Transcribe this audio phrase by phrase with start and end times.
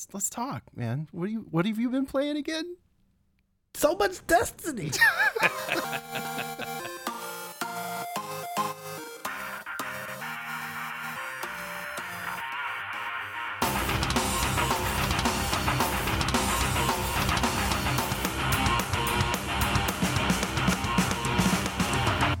[0.00, 1.08] let's let's talk, man.
[1.12, 2.76] What do you what have you been playing again?
[3.74, 4.90] So much Destiny.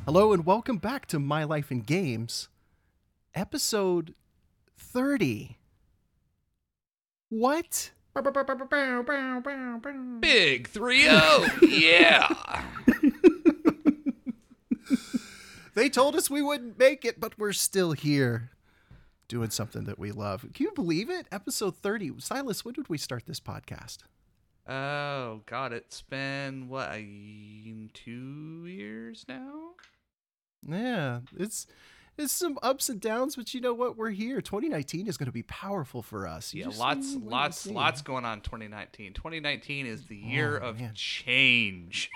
[0.06, 2.48] Hello and welcome back to My Life in Games,
[3.34, 4.14] episode
[4.76, 5.59] 30.
[7.30, 7.90] What?
[10.20, 11.44] Big 3 0.
[11.62, 12.28] yeah.
[15.74, 18.50] They told us we wouldn't make it, but we're still here
[19.28, 20.44] doing something that we love.
[20.52, 21.26] Can you believe it?
[21.30, 22.14] Episode 30.
[22.18, 23.98] Silas, when did we start this podcast?
[24.68, 25.72] Oh, God.
[25.72, 26.90] It's been, what,
[27.94, 29.70] two years now?
[30.66, 31.66] Yeah, it's
[32.18, 33.96] it's some ups and downs, but you know what?
[33.96, 34.40] We're here.
[34.40, 36.52] 2019 is going to be powerful for us.
[36.52, 39.14] You Yeah, just lots, lots, lots going on 2019.
[39.14, 40.92] 2019 is the year Oh, of man.
[40.94, 42.10] change.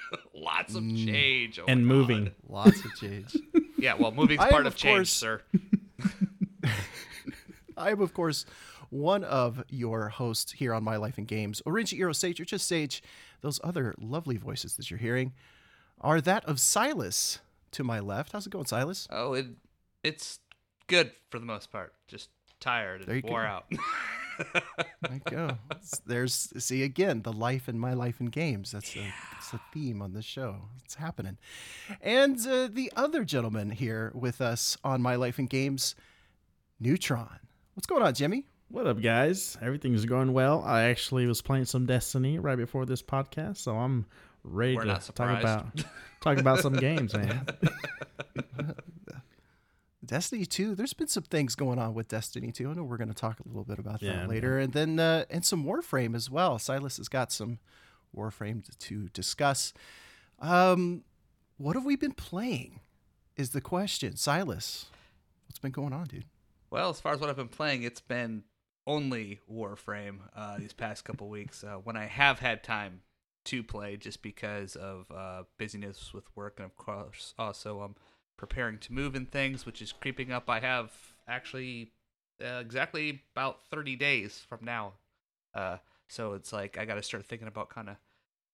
[0.34, 1.06] lots of Mm.
[1.06, 1.58] change.
[1.58, 2.24] Oh and moving.
[2.24, 2.34] God.
[2.48, 3.36] Lots of change.
[3.78, 5.40] Yeah, well, moving's I part am, of of change, course- sir.
[7.76, 8.44] I am, of course,
[8.90, 11.62] one of your hosts here on My Life in Games.
[11.64, 13.02] Orange Eero Sage, or just Sage.
[13.40, 15.32] Those other lovely voices that you're hearing
[16.02, 17.38] are that of Silas
[17.72, 18.32] to my left.
[18.32, 19.06] How's it going, Silas?
[19.10, 19.46] Oh, it,
[20.02, 20.38] it's
[20.86, 21.94] good for the most part.
[22.08, 23.46] Just tired There you and wore go.
[23.48, 23.64] out.
[25.02, 25.58] There you go.
[26.06, 28.72] There's see again the life in my life in games.
[28.72, 30.56] That's the that's the theme on this show.
[30.82, 31.36] It's happening.
[32.00, 35.94] And uh, the other gentleman here with us on my life in games,
[36.78, 37.38] Neutron.
[37.74, 38.46] What's going on, Jimmy?
[38.68, 39.58] What up, guys?
[39.60, 40.62] Everything's going well.
[40.64, 44.06] I actually was playing some Destiny right before this podcast, so I'm
[44.42, 45.66] ready We're to talk about
[46.20, 47.46] talk about some games, man.
[50.04, 52.70] Destiny 2, there's been some things going on with Destiny 2.
[52.70, 54.58] I know we're going to talk a little bit about Yeah, that later.
[54.58, 56.58] And then uh, and some Warframe as well.
[56.58, 57.58] Silas has got some
[58.16, 59.72] Warframe to, to discuss.
[60.40, 61.04] Um,
[61.58, 62.80] what have we been playing?
[63.36, 64.16] Is the question.
[64.16, 64.86] Silas,
[65.46, 66.24] what's been going on, dude?
[66.70, 68.42] Well, as far as what I've been playing, it's been
[68.86, 71.62] only Warframe uh, these past couple weeks.
[71.62, 73.02] Uh, when I have had time
[73.50, 77.96] to play, just because of uh, busyness with work, and of course also I'm
[78.36, 80.48] preparing to move and things, which is creeping up.
[80.48, 80.92] I have
[81.28, 81.92] actually
[82.42, 84.94] uh, exactly about thirty days from now,
[85.54, 85.78] uh,
[86.08, 87.96] so it's like I got to start thinking about kind of.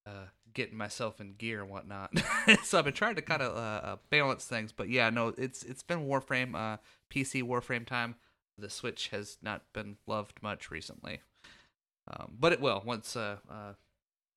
[0.05, 2.11] Uh, getting myself in gear and whatnot,
[2.63, 4.71] so I've been trying to kind of uh, uh, balance things.
[4.71, 6.77] But yeah, no, it's it's been Warframe, uh,
[7.11, 8.15] PC Warframe time
[8.57, 11.19] the Switch has not been loved much recently,
[12.07, 13.17] um, but it will once.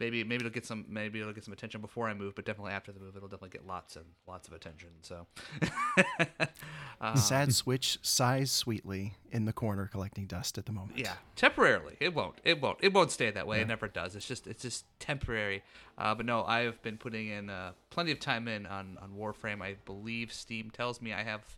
[0.00, 2.34] Uh, uh, maybe maybe it'll get some maybe it'll get some attention before I move,
[2.34, 4.88] but definitely after the move, it'll definitely get lots and lots of attention.
[5.02, 5.26] So,
[7.00, 10.98] um, Sad Switch sighs sweetly in the corner collecting dust at the moment.
[10.98, 11.96] yeah, temporarily.
[12.00, 12.36] It won't.
[12.44, 12.78] It won't.
[12.80, 13.58] It won't stay that way.
[13.58, 13.62] Yeah.
[13.62, 14.16] It never does.
[14.16, 15.62] It's just it's just temporary.
[15.98, 19.62] Uh, but no, I've been putting in uh, plenty of time in on on Warframe.
[19.62, 21.56] I believe Steam tells me I have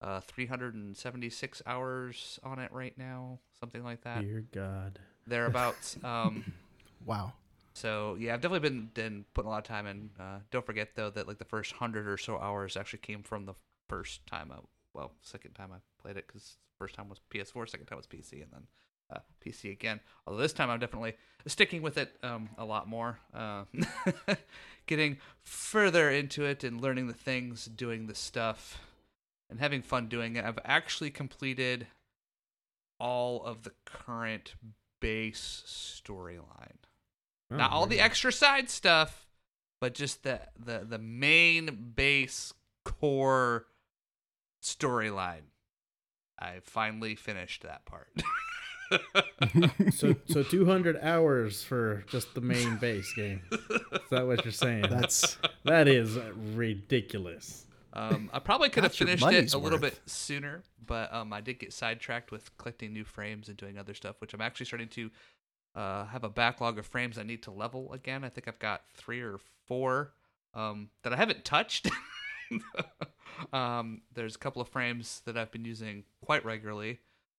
[0.00, 4.20] uh, 376 hours on it right now, something like that.
[4.20, 4.98] Dear God.
[5.26, 5.96] Thereabouts.
[6.02, 6.52] Um,
[7.06, 7.32] Wow.
[7.78, 10.10] So yeah, I've definitely been been putting a lot of time in.
[10.18, 13.46] Uh, don't forget though that like the first hundred or so hours actually came from
[13.46, 13.54] the
[13.88, 14.56] first time I
[14.94, 18.42] well second time I played it because first time was PS4, second time was PC,
[18.42, 18.62] and then
[19.12, 20.00] uh, PC again.
[20.26, 21.14] Although this time I'm definitely
[21.46, 23.64] sticking with it um, a lot more, uh,
[24.86, 28.80] getting further into it and learning the things, doing the stuff,
[29.48, 30.44] and having fun doing it.
[30.44, 31.86] I've actually completed
[32.98, 34.54] all of the current
[35.00, 36.87] base storyline
[37.50, 39.26] not Oh, all the extra side stuff,
[39.80, 42.52] but just the the the main base
[42.84, 43.66] core
[44.62, 45.42] storyline.
[46.38, 48.08] I finally finished that part.
[49.92, 53.42] So so 200 hours for just the main base game.
[53.52, 53.60] Is
[54.10, 54.86] that what you're saying?
[54.88, 56.16] That's that is
[56.54, 57.66] ridiculous.
[57.92, 61.42] um, I probably could have finished it money's a little bit sooner, but um, I
[61.42, 64.88] did get sidetracked with collecting new frames and doing other stuff, which I'm actually starting
[64.88, 65.10] to
[65.78, 68.24] uh, have a backlog of frames I need to level again.
[68.24, 70.12] I think I've got three or four
[70.52, 71.88] um, that I haven't touched.
[73.52, 76.98] um, there's a couple of frames that I've been using quite regularly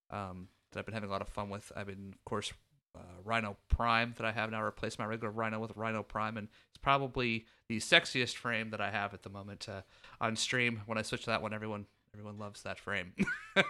[0.09, 1.69] um, that I've been having a lot of fun with.
[1.75, 2.53] I've been, of course,
[2.95, 6.47] uh, Rhino Prime that I have now replaced my regular Rhino with Rhino Prime, and
[6.69, 9.81] it's probably the sexiest frame that I have at the moment uh,
[10.21, 10.83] on stream.
[10.85, 13.13] When I switch to that one, everyone everyone loves that frame.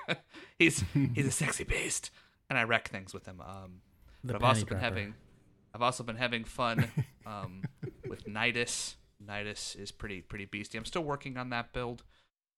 [0.60, 0.83] he's
[1.16, 2.12] he's a sexy beast,
[2.51, 3.42] and I wreck things with him.
[3.42, 3.81] Um,
[4.24, 4.83] The I've also been dropper.
[4.83, 5.13] having
[5.74, 6.88] I've also been having fun
[7.25, 7.62] um,
[8.07, 8.95] with Nidus.
[9.25, 10.77] Nidus is pretty pretty beasty.
[10.77, 12.04] I'm still working on that build,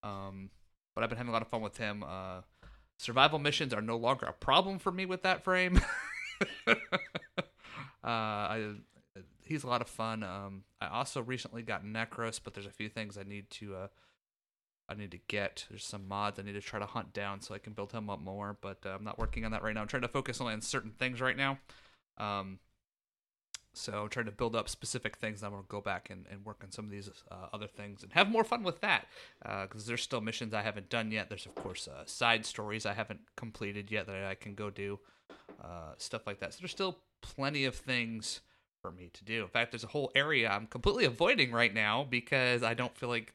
[0.03, 0.49] um,
[0.95, 2.03] but I've been having a lot of fun with him.
[2.07, 2.41] Uh,
[2.97, 5.81] survival missions are no longer a problem for me with that frame.
[6.67, 6.73] uh,
[8.03, 8.73] I,
[9.43, 10.23] he's a lot of fun.
[10.23, 13.87] Um, I also recently got Necros, but there's a few things I need to uh,
[14.91, 15.65] I need to get.
[15.69, 18.09] There's some mods I need to try to hunt down so I can build him
[18.09, 19.81] up more, but uh, I'm not working on that right now.
[19.81, 21.57] I'm trying to focus only on certain things right now.
[22.17, 22.59] Um,
[23.73, 25.43] so I'm trying to build up specific things.
[25.43, 28.11] I'm gonna go back and, and work on some of these uh, other things and
[28.11, 29.07] have more fun with that.
[29.41, 31.29] Because uh, there's still missions I haven't done yet.
[31.29, 34.99] There's of course uh, side stories I haven't completed yet that I can go do,
[35.63, 36.53] uh, stuff like that.
[36.53, 38.41] So there's still plenty of things
[38.81, 39.43] for me to do.
[39.43, 43.09] In fact, there's a whole area I'm completely avoiding right now because I don't feel
[43.09, 43.33] like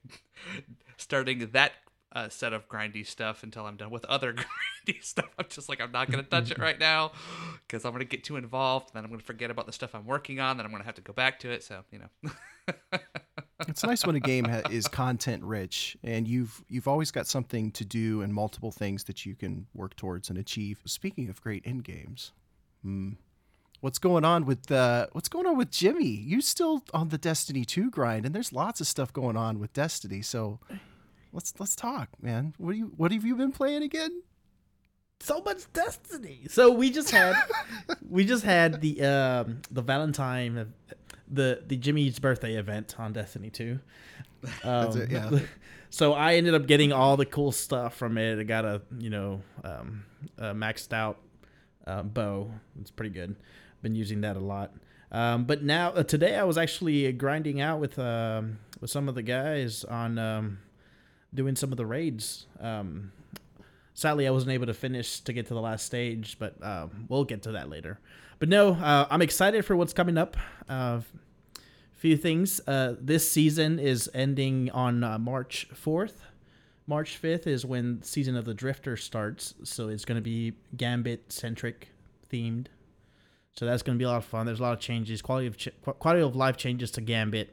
[0.96, 1.72] starting that
[2.12, 4.32] uh, set of grindy stuff until I'm done with other
[4.86, 5.28] grindy stuff.
[5.38, 7.12] I'm just like, I'm not going to touch it right now
[7.66, 8.94] because I'm going to get too involved.
[8.94, 10.56] Then I'm going to forget about the stuff I'm working on.
[10.56, 11.62] Then I'm going to have to go back to it.
[11.62, 12.30] So, you know.
[13.68, 17.70] it's nice when a game ha- is content rich and you've you've always got something
[17.72, 20.80] to do and multiple things that you can work towards and achieve.
[20.84, 22.32] Speaking of great end games,
[22.82, 23.12] hmm,
[23.86, 26.08] what's going on with uh, what's going on with Jimmy?
[26.08, 29.72] You still on the Destiny 2 grind and there's lots of stuff going on with
[29.72, 30.22] Destiny.
[30.22, 30.58] So
[31.32, 32.52] let's let's talk, man.
[32.58, 34.22] What do you what have you been playing again?
[35.20, 36.46] So much Destiny.
[36.48, 37.36] So we just had
[38.10, 40.74] we just had the um the Valentine
[41.30, 43.78] the the Jimmy's birthday event on Destiny 2.
[44.64, 45.30] Um, it, yeah.
[45.88, 48.40] So I ended up getting all the cool stuff from it.
[48.40, 50.04] I got a you know um,
[50.36, 51.20] a maxed out
[51.86, 52.50] uh, bow.
[52.80, 53.36] It's pretty good.
[53.82, 54.72] Been using that a lot.
[55.12, 59.14] Um, but now uh, today I was actually grinding out with um, with some of
[59.14, 60.58] the guys on um,
[61.32, 62.46] doing some of the raids.
[62.60, 63.12] Um,
[63.94, 67.24] sadly, I wasn't able to finish to get to the last stage, but uh, we'll
[67.24, 68.00] get to that later.
[68.38, 70.36] But no, uh, I'm excited for what's coming up.
[70.68, 71.00] Uh,
[71.94, 72.60] few things.
[72.66, 76.14] Uh, this season is ending on uh, March 4th.
[76.86, 81.32] March 5th is when season of the Drifter starts, so it's going to be Gambit
[81.32, 81.88] centric
[82.32, 82.66] themed.
[83.58, 84.46] So that's going to be a lot of fun.
[84.46, 87.52] There's a lot of changes, quality of ch- quality of life changes to Gambit.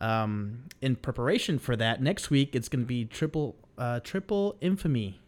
[0.00, 5.20] Um, in preparation for that, next week it's going to be triple uh, triple infamy.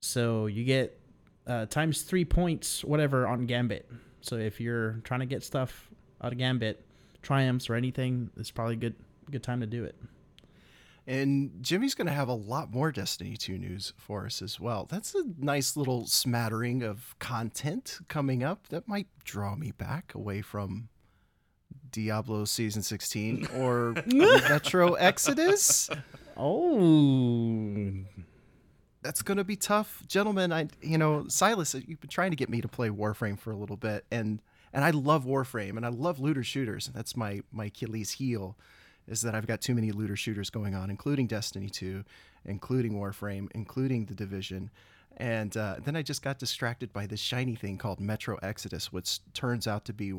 [0.00, 0.98] So you get
[1.46, 3.88] uh, times three points, whatever, on Gambit.
[4.20, 5.88] So if you're trying to get stuff
[6.20, 6.84] out of Gambit,
[7.22, 8.94] triumphs or anything, it's probably good
[9.30, 9.94] good time to do it.
[11.06, 14.86] And Jimmy's going to have a lot more Destiny 2 news for us as well.
[14.88, 20.42] That's a nice little smattering of content coming up that might draw me back away
[20.42, 20.88] from
[21.90, 25.90] Diablo Season 16 or Metro Exodus.
[26.36, 27.92] Oh.
[29.02, 30.04] That's going to be tough.
[30.06, 33.50] Gentlemen, I you know, Silas, you've been trying to get me to play Warframe for
[33.50, 34.40] a little bit and
[34.72, 36.90] and I love Warframe and I love looter shooters.
[36.94, 38.56] That's my my Achilles heel
[39.12, 42.04] is that I've got too many looter shooters going on, including Destiny 2,
[42.44, 44.70] including Warframe, including The Division.
[45.16, 49.20] And uh, then I just got distracted by this shiny thing called Metro Exodus, which
[49.34, 50.12] turns out to be,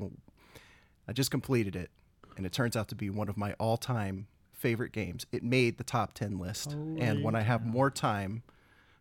[1.07, 1.89] I just completed it,
[2.37, 5.25] and it turns out to be one of my all time favorite games.
[5.31, 6.75] It made the top 10 list.
[6.77, 8.43] Oh, and when I have more time,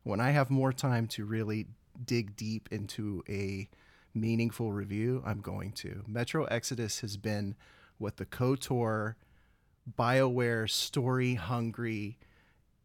[0.02, 1.66] when I have more time to really
[2.04, 3.68] dig deep into a
[4.14, 6.02] meaningful review, I'm going to.
[6.06, 7.54] Metro Exodus has been
[7.98, 9.14] what the KOTOR
[9.98, 12.18] BioWare story hungry,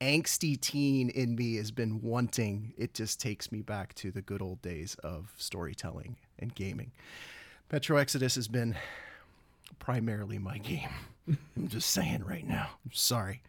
[0.01, 2.73] angsty teen in me has been wanting.
[2.77, 6.91] It just takes me back to the good old days of storytelling and gaming.
[7.71, 8.75] Metro Exodus has been
[9.80, 10.89] primarily my game.
[11.27, 12.69] I'm just saying right now.
[12.85, 13.42] I'm sorry.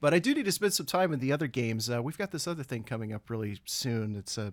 [0.00, 1.90] But I do need to spend some time in the other games.
[1.90, 4.16] Uh, we've got this other thing coming up really soon.
[4.16, 4.52] It's a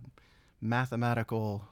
[0.62, 1.68] mathematical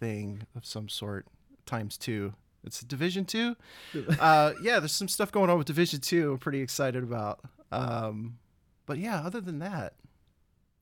[0.00, 1.26] thing of some sort,
[1.66, 2.32] times two.
[2.64, 3.56] It's Division Two.
[4.20, 6.32] uh, yeah, there's some stuff going on with Division Two.
[6.32, 7.40] I'm pretty excited about.
[7.70, 8.38] Um,
[8.86, 9.94] but yeah, other than that,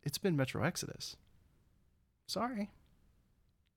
[0.02, 1.16] it's been Metro Exodus.
[2.26, 2.70] Sorry,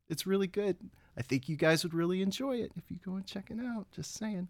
[0.09, 0.77] it's really good.
[1.17, 3.87] I think you guys would really enjoy it if you go and check it out.
[3.91, 4.47] Just saying.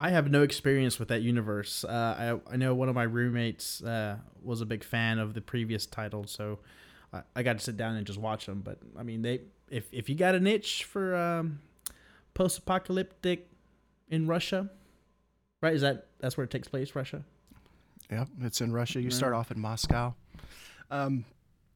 [0.00, 1.84] I have no experience with that universe.
[1.84, 5.40] Uh, I I know one of my roommates uh, was a big fan of the
[5.40, 6.58] previous title, so
[7.12, 8.62] I, I got to sit down and just watch them.
[8.62, 9.42] But I mean, they
[9.72, 11.60] if if you got an itch for um,
[12.34, 13.48] post-apocalyptic
[14.08, 14.70] in Russia,
[15.60, 15.74] right?
[15.74, 17.24] Is that that's where it takes place, Russia?
[18.10, 19.00] Yeah, it's in Russia.
[19.00, 20.14] You start off in Moscow.
[20.90, 21.24] Um,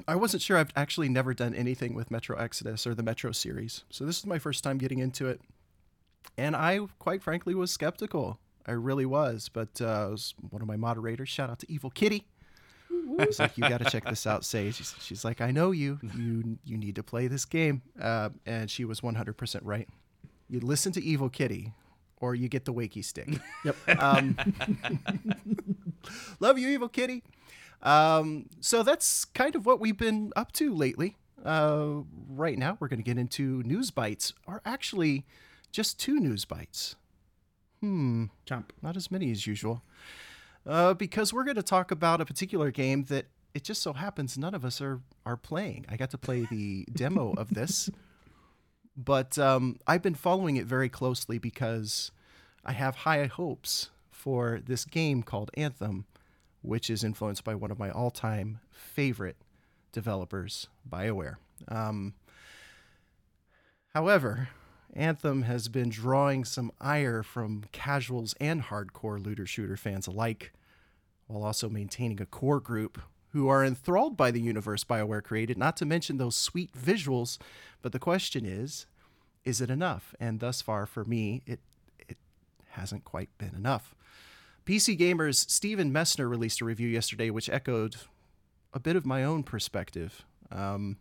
[0.07, 0.59] I wasn't sure.
[0.59, 4.27] I've actually never done anything with Metro Exodus or the Metro series, so this is
[4.27, 5.41] my first time getting into it,
[6.37, 8.39] and I, quite frankly, was skeptical.
[8.67, 11.29] I really was, but uh, was one of my moderators.
[11.29, 12.27] Shout out to Evil Kitty.
[13.19, 14.75] He's like, you got to check this out, Sage.
[14.77, 15.99] She's, she's, like, I know you.
[16.17, 17.83] You you need to play this game.
[18.01, 19.89] Uh, and she was 100% right.
[20.49, 21.73] You listen to Evil Kitty,
[22.21, 23.29] or you get the Wakey stick.
[23.65, 23.77] Yep.
[24.03, 24.37] Um,
[26.41, 27.23] love you, Evil Kitty.
[27.83, 31.17] Um, so that's kind of what we've been up to lately.
[31.45, 35.25] uh, right now we're going to get into news bites, or actually
[35.73, 36.97] just two news bites.
[37.81, 38.25] Hmm.
[38.47, 38.73] Jump.
[38.83, 39.83] Not as many as usual.
[40.67, 44.37] Uh, because we're going to talk about a particular game that it just so happens
[44.37, 45.87] none of us are, are playing.
[45.89, 47.89] I got to play the demo of this,
[48.97, 52.11] but um, I've been following it very closely because
[52.65, 56.05] I have high hopes for this game called Anthem,
[56.63, 59.37] which is influenced by one of my all time favorite
[59.93, 61.37] developers, BioWare.
[61.69, 62.15] Um,
[63.95, 64.49] however,
[64.97, 70.53] Anthem has been drawing some ire from casuals and hardcore looter shooter fans alike,
[71.27, 72.99] while also maintaining a core group
[73.31, 77.39] who are enthralled by the universe BioWare created, not to mention those sweet visuals.
[77.83, 78.87] But the question is,
[79.45, 80.15] is it enough?
[80.19, 81.61] And thus far, for me, it,
[82.09, 82.17] it
[82.71, 83.95] hasn't quite been enough.
[84.65, 87.97] PC Gamer's Steven Messner released a review yesterday which echoed
[88.73, 90.25] a bit of my own perspective.
[90.51, 90.97] Um,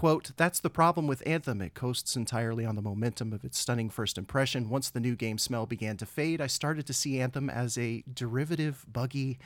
[0.00, 1.60] Quote, that's the problem with Anthem.
[1.60, 4.70] It coasts entirely on the momentum of its stunning first impression.
[4.70, 8.02] Once the new game smell began to fade, I started to see Anthem as a
[8.10, 9.38] derivative, buggy,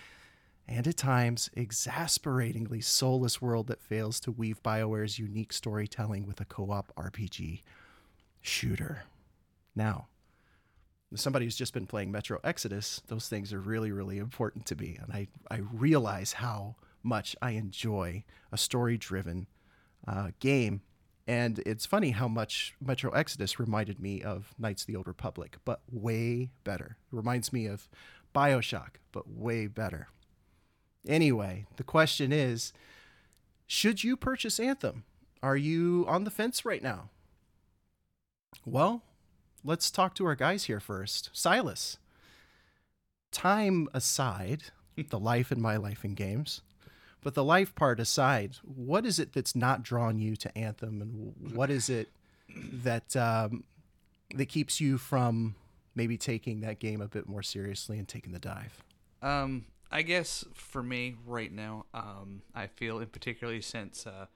[0.68, 6.44] and at times exasperatingly soulless world that fails to weave BioWare's unique storytelling with a
[6.44, 7.62] co op RPG
[8.40, 9.06] shooter.
[9.74, 10.06] Now,
[11.16, 15.00] somebody who's just been playing Metro Exodus, those things are really, really important to me.
[15.02, 19.48] And I, I realize how much I enjoy a story driven
[20.06, 20.82] uh, game.
[21.26, 25.56] And it's funny how much Metro Exodus reminded me of Knights of the Old Republic,
[25.64, 26.96] but way better.
[27.12, 27.88] It reminds me of
[28.34, 30.08] Bioshock, but way better.
[31.06, 32.72] Anyway, the question is
[33.66, 35.04] should you purchase Anthem?
[35.42, 37.10] Are you on the fence right now?
[38.64, 39.02] Well,
[39.62, 41.30] let's talk to our guys here first.
[41.32, 41.98] Silas,
[43.30, 44.64] time aside,
[45.10, 46.62] the life in my life in games,
[47.24, 51.56] but the life part aside, what is it that's not drawn you to Anthem, and
[51.56, 52.10] what is it
[52.54, 53.64] that um,
[54.34, 55.56] that keeps you from
[55.94, 58.84] maybe taking that game a bit more seriously and taking the dive?
[59.22, 64.26] Um, I guess for me right now, um, I feel in particularly since uh,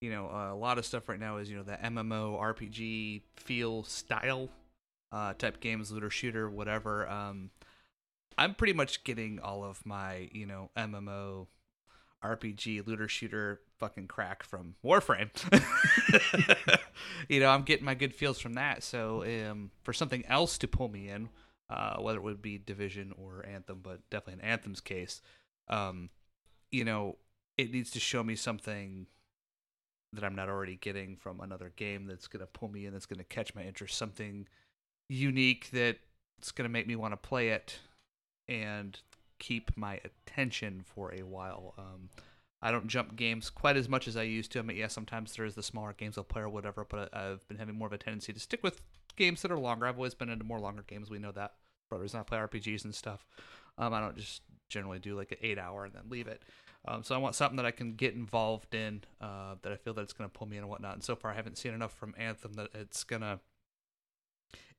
[0.00, 3.84] you know a lot of stuff right now is you know the MMO RPG feel
[3.84, 4.50] style
[5.12, 7.08] uh, type games, looter shooter, whatever.
[7.08, 7.50] Um,
[8.36, 11.46] I'm pretty much getting all of my you know MMO
[12.24, 15.30] RPG looter shooter fucking crack from Warframe.
[17.28, 18.82] you know, I'm getting my good feels from that.
[18.82, 21.28] So um, for something else to pull me in,
[21.68, 25.20] uh, whether it would be Division or Anthem, but definitely in Anthem's case,
[25.68, 26.10] um,
[26.70, 27.16] you know,
[27.56, 29.06] it needs to show me something
[30.12, 33.06] that I'm not already getting from another game that's going to pull me in, that's
[33.06, 34.46] going to catch my interest, something
[35.08, 37.78] unique that's going to make me want to play it
[38.48, 38.98] and
[39.38, 41.74] keep my attention for a while.
[41.78, 42.10] Um,
[42.62, 44.58] I don't jump games quite as much as I used to.
[44.58, 47.58] I mean, yeah, sometimes there's the smaller games I'll play or whatever, but I've been
[47.58, 48.80] having more of a tendency to stick with
[49.16, 49.86] games that are longer.
[49.86, 51.10] I've always been into more longer games.
[51.10, 51.54] We know that.
[51.88, 53.24] Brothers and I play RPGs and stuff.
[53.78, 56.42] Um, I don't just generally do like an eight hour and then leave it.
[56.88, 59.94] Um, so I want something that I can get involved in, uh, that I feel
[59.94, 60.94] that it's going to pull me in and whatnot.
[60.94, 63.40] And so far, I haven't seen enough from Anthem that it's gonna.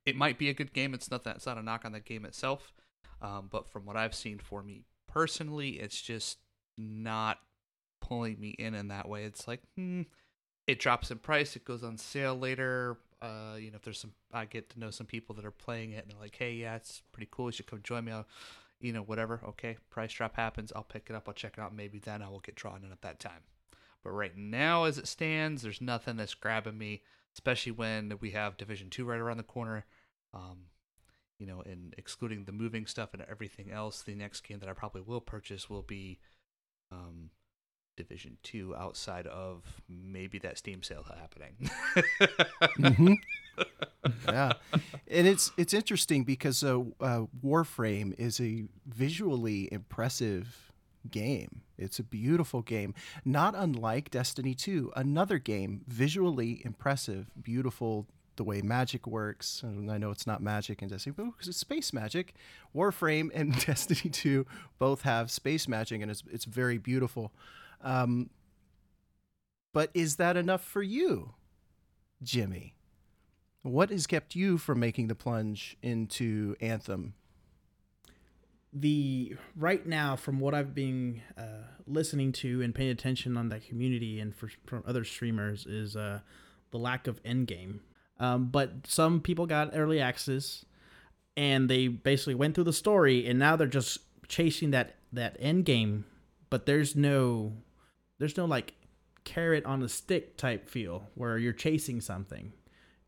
[0.05, 0.93] It might be a good game.
[0.93, 1.37] It's not that.
[1.37, 2.73] It's not a knock on the game itself.
[3.21, 6.37] Um, but from what I've seen for me personally, it's just
[6.77, 7.39] not
[8.01, 9.23] pulling me in in that way.
[9.23, 10.03] It's like, hmm,
[10.67, 11.55] it drops in price.
[11.55, 12.97] It goes on sale later.
[13.21, 15.91] Uh, you know, if there's some, I get to know some people that are playing
[15.91, 17.47] it and they're like, hey, yeah, it's pretty cool.
[17.47, 18.11] You should come join me.
[18.11, 18.27] I'll,
[18.79, 19.41] you know, whatever.
[19.43, 20.71] Okay, price drop happens.
[20.75, 21.27] I'll pick it up.
[21.27, 21.75] I'll check it out.
[21.75, 23.41] Maybe then I will get drawn in at that time.
[24.03, 27.01] But right now, as it stands, there's nothing that's grabbing me,
[27.33, 29.85] especially when we have Division Two right around the corner.
[30.33, 30.65] Um,
[31.39, 34.73] you know, and excluding the moving stuff and everything else, the next game that I
[34.73, 36.19] probably will purchase will be
[36.91, 37.29] um,
[37.95, 41.69] Division Two, outside of maybe that Steam sale happening.
[42.79, 43.13] mm-hmm.
[44.27, 44.53] Yeah,
[45.09, 50.71] and it's it's interesting because uh, uh, Warframe is a visually impressive
[51.09, 51.61] game.
[51.77, 52.93] It's a beautiful game,
[53.25, 59.61] not unlike Destiny 2, another game visually impressive, beautiful the way magic works.
[59.63, 62.33] And I know it's not magic in Destiny, but because it's space magic.
[62.75, 64.45] Warframe and Destiny 2
[64.79, 67.33] both have space magic, and it's, it's very beautiful.
[67.81, 68.29] Um,
[69.73, 71.33] but is that enough for you,
[72.23, 72.75] Jimmy?
[73.63, 77.13] What has kept you from making the plunge into Anthem?
[78.73, 83.67] The right now, from what I've been uh, listening to and paying attention on that
[83.67, 86.19] community and for, from other streamers, is uh,
[86.71, 87.79] the lack of endgame
[88.19, 90.65] um, but some people got early access,
[91.35, 95.65] and they basically went through the story, and now they're just chasing that that end
[95.65, 96.05] game.
[96.49, 97.53] But there's no,
[98.19, 98.73] there's no like
[99.23, 102.53] carrot on a stick type feel where you're chasing something.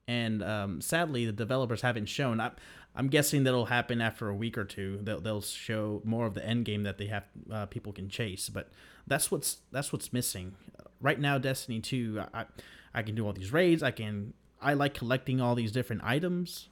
[0.07, 2.39] And um, sadly, the developers haven't shown.
[2.41, 2.51] I,
[2.95, 4.99] I'm guessing that'll happen after a week or two.
[5.03, 8.49] They'll, they'll show more of the end game that they have uh, people can chase.
[8.49, 8.69] But
[9.07, 10.55] that's what's that's what's missing
[10.99, 11.37] right now.
[11.37, 12.45] Destiny 2, I,
[12.93, 13.83] I can do all these raids.
[13.83, 16.69] I can I like collecting all these different items.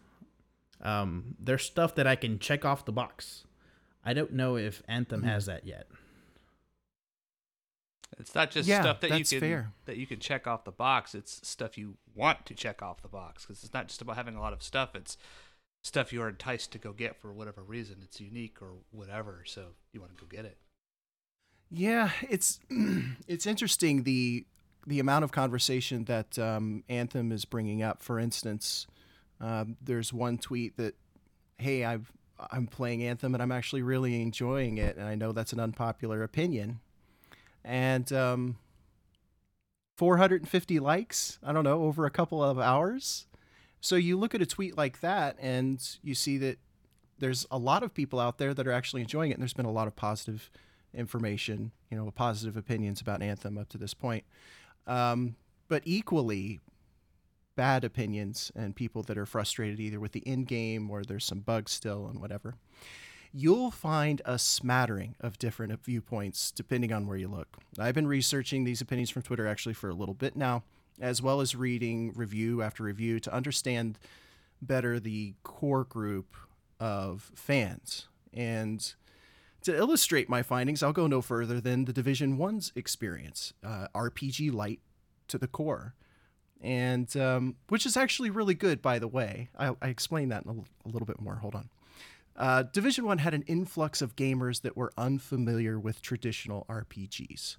[0.82, 3.46] Um, there's stuff that I can check off the box.
[4.06, 5.30] I don't know if Anthem mm-hmm.
[5.30, 5.88] has that yet.
[8.20, 9.72] It's not just yeah, stuff that you can fair.
[9.86, 11.14] that you can check off the box.
[11.14, 14.36] It's stuff you want to check off the box because it's not just about having
[14.36, 14.96] a lot of stuff.
[14.96, 15.18] It's
[15.84, 17.98] stuff you are enticed to go get for whatever reason.
[18.04, 20.58] It's unique or whatever, so you want to go get it.
[21.70, 22.60] Yeah, it's
[23.28, 24.46] it's interesting the
[24.88, 28.02] the amount of conversation that um, Anthem is bringing up.
[28.02, 28.88] For instance,
[29.42, 30.96] um, there's one tweet that,
[31.58, 32.12] "Hey, I've
[32.52, 36.24] I'm playing Anthem and I'm actually really enjoying it, and I know that's an unpopular
[36.24, 36.80] opinion."
[37.66, 38.58] And um,
[39.98, 41.38] 450 likes.
[41.44, 43.28] I don't know over a couple of hours.
[43.82, 46.60] So you look at a tweet like that, and you see that
[47.20, 49.66] there's a lot of people out there that are actually enjoying it, and there's been
[49.66, 50.50] a lot of positive
[50.94, 54.24] information, you know, positive opinions about Anthem up to this point.
[54.88, 55.36] Um,
[55.68, 56.60] but equally,
[57.58, 61.40] bad opinions and people that are frustrated either with the end game or there's some
[61.40, 62.56] bugs still and whatever.
[63.34, 67.58] You'll find a smattering of different viewpoints depending on where you look.
[67.78, 70.64] I've been researching these opinions from Twitter actually for a little bit now,
[71.02, 74.00] as well as reading review after review to understand
[74.62, 76.36] better the core group
[76.80, 78.08] of fans.
[78.34, 78.94] And
[79.64, 84.54] to illustrate my findings, I'll go no further than the Division One's experience, uh, RPG
[84.54, 84.80] light
[85.28, 85.96] to the core,
[86.62, 89.50] and um, which is actually really good, by the way.
[89.58, 91.36] I, I explain that in a, a, little bit more.
[91.36, 91.70] Hold on.
[92.36, 97.58] Uh, Division One had an influx of gamers that were unfamiliar with traditional RPGs.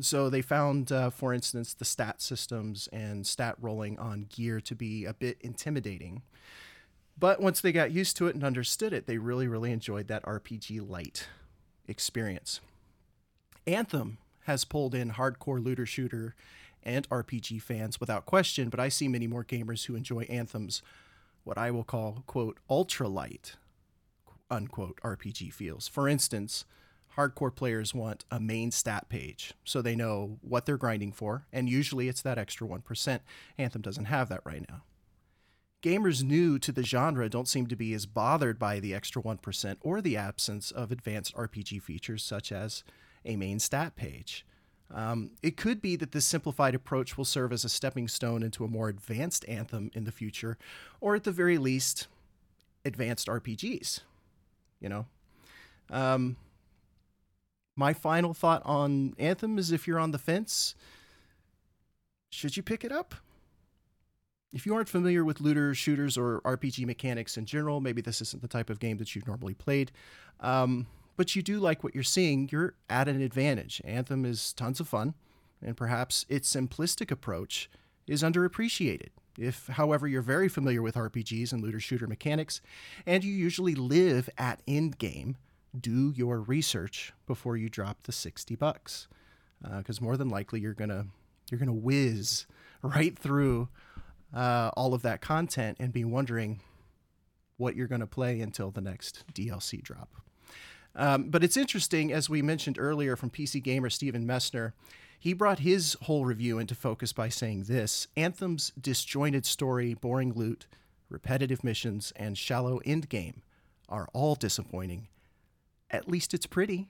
[0.00, 4.74] So they found, uh, for instance, the stat systems and stat rolling on gear to
[4.74, 6.22] be a bit intimidating.
[7.18, 10.22] But once they got used to it and understood it, they really, really enjoyed that
[10.24, 11.28] RPG light
[11.88, 12.60] experience.
[13.66, 16.34] Anthem has pulled in hardcore looter shooter
[16.82, 20.82] and RPG fans without question, but I see many more gamers who enjoy Anthem's
[21.42, 23.56] what I will call, quote, ultra light,
[24.50, 25.88] unquote, RPG feels.
[25.88, 26.64] For instance,
[27.16, 31.68] hardcore players want a main stat page so they know what they're grinding for, and
[31.68, 33.20] usually it's that extra 1%.
[33.58, 34.82] Anthem doesn't have that right now
[35.82, 39.76] gamers new to the genre don't seem to be as bothered by the extra 1%
[39.80, 42.82] or the absence of advanced RPG features such as
[43.24, 44.44] a main stat page.
[44.92, 48.64] Um, it could be that this simplified approach will serve as a stepping stone into
[48.64, 50.56] a more advanced Anthem in the future,
[51.00, 52.06] or at the very least,
[52.84, 54.00] advanced RPGs.
[54.80, 55.06] You know?
[55.90, 56.36] Um,
[57.74, 60.74] my final thought on Anthem is if you're on the fence,
[62.30, 63.14] should you pick it up?
[64.52, 68.42] If you aren't familiar with looter shooters or RPG mechanics in general, maybe this isn't
[68.42, 69.92] the type of game that you've normally played.
[70.40, 73.80] Um, but you do like what you're seeing, you're at an advantage.
[73.84, 75.14] Anthem is tons of fun,
[75.62, 77.70] and perhaps its simplistic approach
[78.06, 79.08] is underappreciated.
[79.38, 82.60] If, however, you're very familiar with RPGs and looter shooter mechanics,
[83.04, 85.36] and you usually live at end game,
[85.78, 89.08] do your research before you drop the 60 bucks.
[89.62, 91.06] Because uh, more than likely you're gonna
[91.50, 92.46] you're gonna whiz
[92.82, 93.68] right through
[94.34, 96.60] uh, all of that content and be wondering
[97.56, 100.08] what you're going to play until the next DLC drop.
[100.94, 104.72] Um, but it's interesting, as we mentioned earlier from PC Gamer Steven Messner,
[105.18, 110.66] he brought his whole review into focus by saying this Anthem's disjointed story, boring loot,
[111.08, 113.36] repetitive missions, and shallow endgame
[113.88, 115.08] are all disappointing.
[115.90, 116.88] At least it's pretty.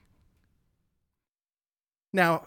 [2.13, 2.43] Now,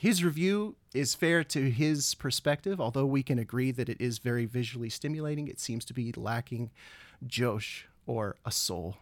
[0.00, 4.46] his review is fair to his perspective, although we can agree that it is very
[4.46, 5.48] visually stimulating.
[5.48, 6.70] It seems to be lacking
[7.26, 8.96] Josh or a soul,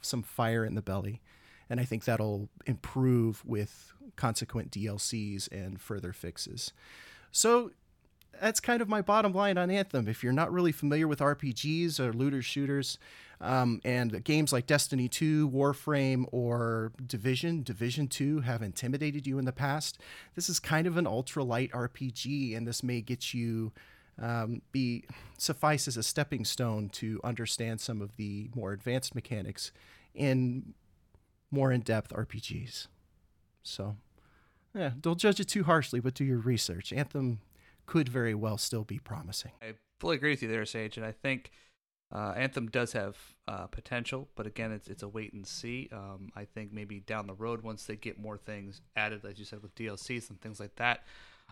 [0.00, 1.20] some fire in the belly.
[1.68, 6.72] And I think that'll improve with consequent DLCs and further fixes.
[7.30, 7.70] So
[8.40, 10.08] that's kind of my bottom line on Anthem.
[10.08, 12.98] If you're not really familiar with RPGs or looter shooters,
[13.40, 19.46] um, and games like Destiny 2, Warframe, or Division, Division 2 have intimidated you in
[19.46, 19.98] the past,
[20.34, 23.72] this is kind of an ultra light RPG, and this may get you.
[24.22, 25.04] Um, be
[25.38, 29.72] suffice as a stepping stone to understand some of the more advanced mechanics
[30.14, 30.74] in
[31.50, 32.88] more in-depth RPGs.
[33.62, 33.96] So,
[34.74, 36.92] yeah, don't judge it too harshly, but do your research.
[36.92, 37.40] Anthem
[37.86, 39.52] could very well still be promising.
[39.62, 41.50] I fully agree with you there, Sage, and I think
[42.12, 45.88] Uh, Anthem does have uh, potential, but again, it's it's a wait and see.
[45.92, 49.44] Um, I think maybe down the road, once they get more things added, as you
[49.44, 51.04] said, with DLCs and things like that,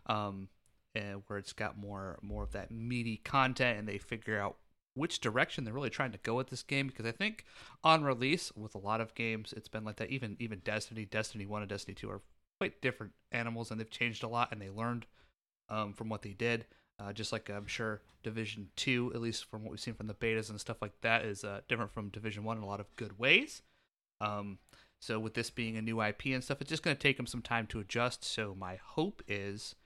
[0.06, 0.48] um,
[0.96, 4.56] and where it's got more more of that meaty content, and they figure out
[4.94, 6.88] which direction they're really trying to go with this game.
[6.88, 7.44] Because I think
[7.84, 10.10] on release, with a lot of games, it's been like that.
[10.10, 12.20] Even even Destiny, Destiny One, and Destiny Two are
[12.60, 15.06] quite different animals, and they've changed a lot, and they learned
[15.68, 16.66] um, from what they did.
[17.00, 20.14] Uh, just like I'm sure Division Two, at least from what we've seen from the
[20.14, 22.94] betas and stuff like that, is uh, different from Division One in a lot of
[22.96, 23.62] good ways.
[24.20, 24.58] Um,
[25.00, 27.26] so with this being a new IP and stuff, it's just going to take them
[27.26, 28.24] some time to adjust.
[28.24, 29.76] So my hope is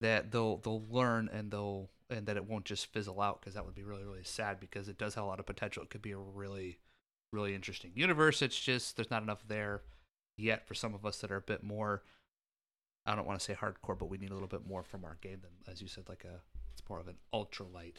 [0.00, 3.64] that they'll they'll learn and they'll and that it won't just fizzle out because that
[3.64, 5.82] would be really really sad because it does have a lot of potential.
[5.82, 6.78] It could be a really
[7.32, 8.40] really interesting universe.
[8.40, 9.82] It's just there's not enough there
[10.36, 12.02] yet for some of us that are a bit more
[13.04, 15.16] I don't want to say hardcore, but we need a little bit more from our
[15.20, 16.40] game than, as you said, like a
[16.82, 17.96] it's more of an ultralight.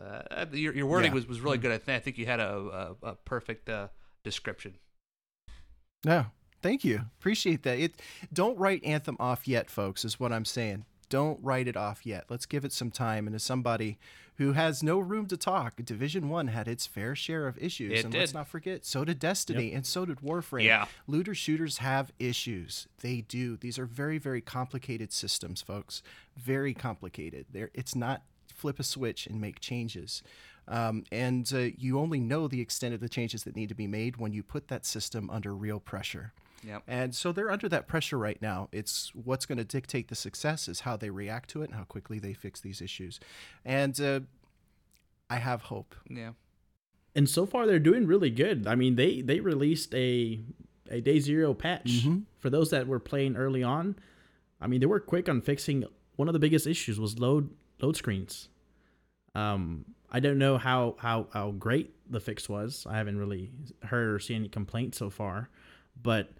[0.00, 1.14] Uh, your your wording Yeah.
[1.16, 1.62] was, was really Mhm.
[1.62, 1.72] good.
[1.72, 3.88] I think I think you had a a, a perfect uh,
[4.22, 4.78] description.
[6.04, 6.26] No,
[6.62, 7.06] thank you.
[7.18, 7.78] Appreciate that.
[7.78, 8.00] It
[8.32, 10.84] don't write Anthem off yet, folks, is what I'm saying.
[11.08, 12.26] Don't write it off yet.
[12.28, 13.26] Let's give it some time.
[13.26, 13.98] And as somebody
[14.38, 17.92] who has no room to talk, Division One had its fair share of issues.
[17.92, 20.64] It and let's not forget, so did Destiny and so did Warframe.
[20.64, 20.86] Yeah.
[21.08, 22.86] Looter shooters have issues.
[23.00, 23.56] They do.
[23.56, 26.02] These are very, very complicated systems, folks.
[26.36, 27.46] Very complicated.
[27.52, 28.22] There it's not
[28.54, 30.22] flip a switch and make changes.
[30.68, 33.86] Um, and uh, you only know the extent of the changes that need to be
[33.88, 36.32] made when you put that system under real pressure.
[36.66, 36.82] Yep.
[36.88, 38.68] And so they're under that pressure right now.
[38.72, 41.84] It's what's going to dictate the success is how they react to it and how
[41.84, 43.20] quickly they fix these issues.
[43.64, 44.20] And uh,
[45.30, 45.94] I have hope.
[46.08, 46.32] Yeah.
[47.14, 48.66] And so far, they're doing really good.
[48.66, 50.40] I mean, they they released a
[50.90, 52.24] a day zero patch Mhm.
[52.38, 53.96] for those that were playing early on.
[54.60, 55.84] I mean, they were quick on fixing
[56.16, 58.48] one of the biggest issues was load load screens.
[59.34, 62.86] Um, I don't know how how how great the fix was.
[62.88, 63.50] I haven't really
[63.84, 65.50] heard or seen any complaints so far,
[66.00, 66.32] but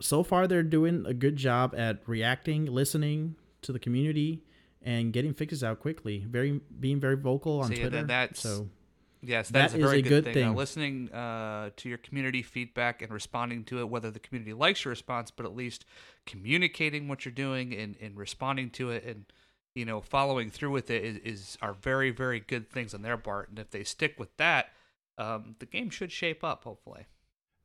[0.00, 4.42] so far they're doing a good job at reacting, listening to the community,
[4.82, 6.24] and getting fixes out quickly.
[6.28, 8.06] Very being very vocal on See, that- Twitter.
[8.06, 8.68] that's- so
[9.22, 10.32] Yes, That that's a is very a good, good thing.
[10.32, 10.54] Thing.
[10.56, 14.90] listening uh, to your community feedback and responding to it, whether the community likes your
[14.92, 15.84] response, but at least
[16.24, 19.26] communicating what you're doing and, and responding to it and
[19.74, 23.18] you know following through with it is, is are very very good things on their
[23.18, 23.50] part.
[23.50, 24.70] And if they stick with that,
[25.18, 26.64] um, the game should shape up.
[26.64, 27.04] Hopefully.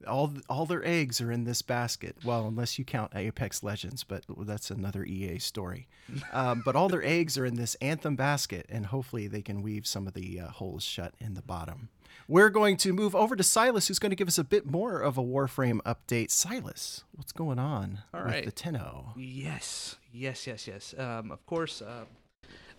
[0.07, 2.17] All all their eggs are in this basket.
[2.23, 5.87] Well, unless you count Apex Legends, but that's another EA story.
[6.31, 9.87] Um, but all their eggs are in this Anthem basket, and hopefully they can weave
[9.87, 11.89] some of the uh, holes shut in the bottom.
[12.27, 14.99] We're going to move over to Silas, who's going to give us a bit more
[14.99, 16.29] of a Warframe update.
[16.31, 18.45] Silas, what's going on All with right.
[18.45, 19.13] the Tenno?
[19.15, 20.93] Yes, yes, yes, yes.
[20.97, 21.81] Um, of course.
[21.81, 22.05] Uh,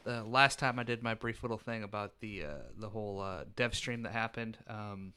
[0.07, 3.45] uh, last time I did my brief little thing about the uh, the whole uh,
[3.57, 4.57] dev stream that happened.
[4.69, 5.13] Um,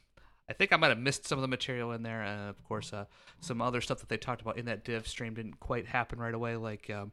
[0.50, 2.24] I think I might have missed some of the material in there.
[2.24, 3.04] Uh, of course, uh,
[3.38, 6.34] some other stuff that they talked about in that dev stream didn't quite happen right
[6.34, 6.56] away.
[6.56, 7.12] Like um,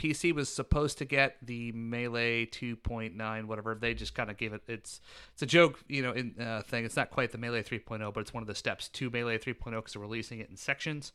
[0.00, 3.74] PC was supposed to get the Melee 2.9, whatever.
[3.74, 4.62] They just kind of gave it.
[4.68, 5.00] It's
[5.32, 6.84] it's a joke, you know, in uh, thing.
[6.84, 9.72] It's not quite the Melee 3.0, but it's one of the steps to Melee 3.0
[9.72, 11.12] because they're releasing it in sections.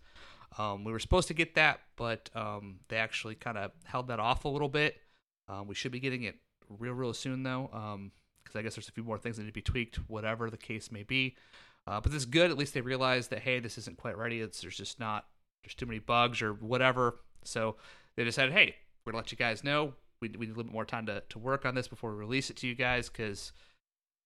[0.58, 4.20] Um, we were supposed to get that, but um, they actually kind of held that
[4.20, 4.98] off a little bit.
[5.48, 6.36] Um, we should be getting it
[6.68, 7.70] real, real soon, though,
[8.44, 10.58] because I guess there's a few more things that need to be tweaked, whatever the
[10.58, 11.36] case may be.
[11.86, 12.50] Uh, but this is good.
[12.50, 14.42] At least they realized that hey, this isn't quite ready.
[14.42, 15.26] It's there's just not
[15.64, 17.20] there's too many bugs or whatever.
[17.44, 17.76] So
[18.16, 18.76] they decided, hey,
[19.06, 19.94] we're gonna let you guys know.
[20.22, 22.18] We, we need a little bit more time to, to work on this before we
[22.18, 23.52] release it to you guys because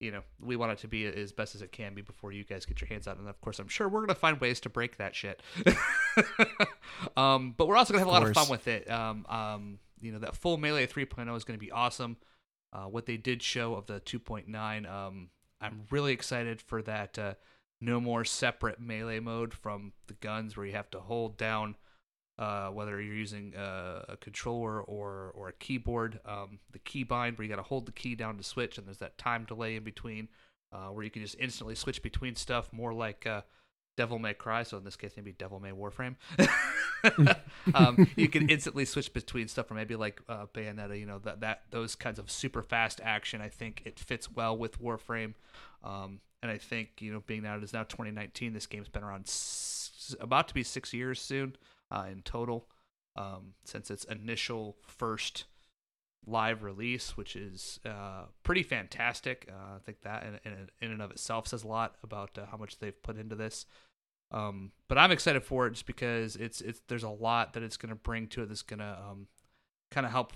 [0.00, 2.44] you know we want it to be as best as it can be before you
[2.44, 3.20] guys get your hands on it.
[3.20, 5.42] And of course, I'm sure we're gonna find ways to break that shit.
[7.16, 8.88] um, but we're also gonna have a lot of fun with it.
[8.90, 12.16] Um, um, you know that full melee 3.0 is gonna be awesome.
[12.72, 17.18] Uh, what they did show of the 2.9, um, I'm really excited for that.
[17.18, 17.34] Uh,
[17.80, 21.76] no more separate melee mode from the guns where you have to hold down
[22.38, 26.20] uh, whether you're using uh, a controller or or a keyboard.
[26.24, 28.98] Um, the keybind where you got to hold the key down to switch, and there's
[28.98, 30.28] that time delay in between
[30.72, 33.42] uh, where you can just instantly switch between stuff, more like uh,
[33.98, 34.62] Devil May Cry.
[34.62, 36.14] So in this case, maybe Devil May Warframe.
[37.74, 40.98] um, you can instantly switch between stuff, or maybe like uh, Bayonetta.
[40.98, 43.40] You know that that those kinds of super fast action.
[43.40, 45.34] I think it fits well with Warframe.
[45.82, 49.02] Um, and I think you know, being that it is now 2019, this game's been
[49.02, 51.56] around s- about to be six years soon
[51.90, 52.68] uh, in total
[53.16, 55.46] um, since its initial first
[56.24, 59.48] live release, which is uh, pretty fantastic.
[59.50, 62.46] Uh, I think that in, in, in and of itself says a lot about uh,
[62.48, 63.66] how much they've put into this.
[64.30, 67.76] Um, but I'm excited for it just because it's it's there's a lot that it's
[67.76, 69.26] going to bring to it that's going to um,
[69.90, 70.32] kind of help.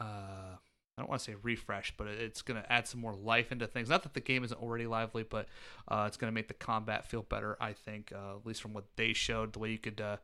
[0.00, 0.56] Uh,
[0.98, 3.68] I don't want to say refresh, but it's going to add some more life into
[3.68, 3.88] things.
[3.88, 5.46] Not that the game isn't already lively, but
[5.86, 7.56] uh, it's going to make the combat feel better.
[7.60, 10.16] I think, uh, at least from what they showed, the way you could uh,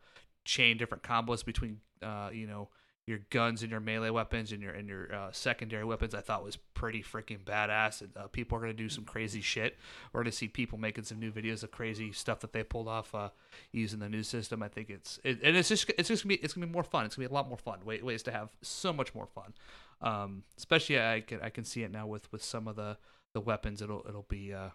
[0.44, 2.70] chain different combos between, uh, you know,
[3.06, 6.42] your guns and your melee weapons and your and your uh, secondary weapons I thought
[6.42, 8.00] was pretty freaking badass.
[8.00, 9.76] And, uh, people are gonna do some crazy shit.
[10.12, 13.14] We're gonna see people making some new videos of crazy stuff that they pulled off
[13.14, 13.28] uh,
[13.72, 14.62] using the new system.
[14.62, 16.84] I think it's it, and it's just it's just gonna be it's gonna be more
[16.84, 17.04] fun.
[17.04, 17.84] It's gonna be a lot more fun.
[17.84, 19.52] Way, ways to have so much more fun.
[20.00, 22.96] Um, especially I can I can see it now with with some of the
[23.34, 23.82] the weapons.
[23.82, 24.70] It'll it'll be uh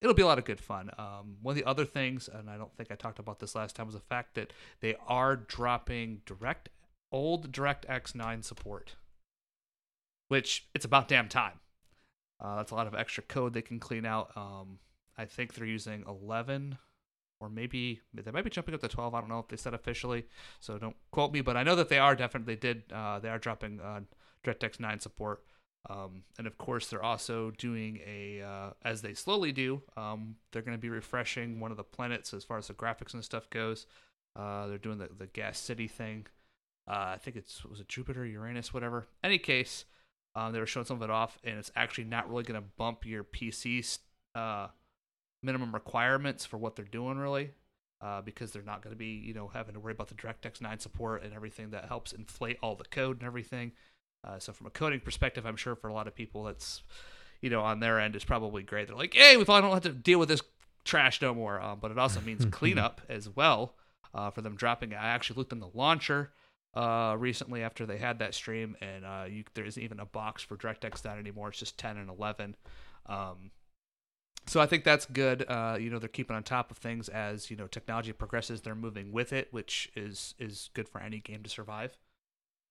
[0.00, 0.90] it'll be a lot of good fun.
[0.96, 3.74] Um, one of the other things, and I don't think I talked about this last
[3.74, 6.68] time, was the fact that they are dropping direct
[7.12, 8.96] old DirectX 9 support,
[10.28, 11.60] which it's about damn time.
[12.40, 14.30] Uh, that's a lot of extra code they can clean out.
[14.36, 14.78] Um,
[15.16, 16.78] I think they're using 11
[17.40, 19.14] or maybe they might be jumping up to 12.
[19.14, 20.26] I don't know if they said officially,
[20.60, 23.28] so don't quote me, but I know that they are definitely they did uh, they
[23.28, 24.00] are dropping uh,
[24.44, 25.44] DirectX 9 support.
[25.88, 30.62] Um, and of course, they're also doing a, uh, as they slowly do, um, they're
[30.62, 33.48] going to be refreshing one of the planets as far as the graphics and stuff
[33.48, 33.86] goes.
[34.36, 36.26] Uh, they're doing the, the Gas City thing.
[36.88, 39.08] Uh, I think it's was it Jupiter, Uranus, whatever.
[39.22, 39.84] Any case,
[40.34, 42.66] um, they were showing some of it off, and it's actually not really going to
[42.76, 43.98] bump your PC
[44.34, 44.68] uh,
[45.42, 47.50] minimum requirements for what they're doing, really,
[48.00, 50.62] uh, because they're not going to be, you know, having to worry about the DirectX
[50.62, 53.72] 9 support and everything that helps inflate all the code and everything.
[54.26, 56.82] Uh, so from a coding perspective, I'm sure for a lot of people, that's,
[57.42, 58.88] you know, on their end is probably great.
[58.88, 60.42] They're like, hey, we finally don't have to deal with this
[60.84, 61.60] trash no more.
[61.60, 63.74] Um, but it also means cleanup as well
[64.14, 64.94] uh, for them dropping.
[64.94, 66.32] I actually looked in the launcher
[66.78, 70.44] uh, recently after they had that stream, and uh, you, there isn't even a box
[70.44, 71.48] for DirectX 9 anymore.
[71.48, 72.54] It's just 10 and 11.
[73.06, 73.50] Um,
[74.46, 75.44] so I think that's good.
[75.48, 78.60] Uh, you know, they're keeping on top of things as you know technology progresses.
[78.60, 81.98] They're moving with it, which is is good for any game to survive.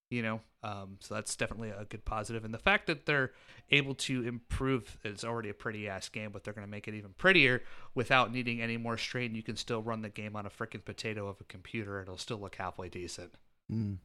[0.10, 2.46] You know, um, so that's definitely a good positive.
[2.46, 3.34] And the fact that they're
[3.72, 6.94] able to improve, it's already a pretty ass game, but they're going to make it
[6.94, 7.62] even prettier
[7.94, 9.36] without needing any more strain.
[9.36, 12.18] You can still run the game on a freaking potato of a computer, and it'll
[12.18, 13.34] still look halfway decent.
[13.72, 13.98] Mm.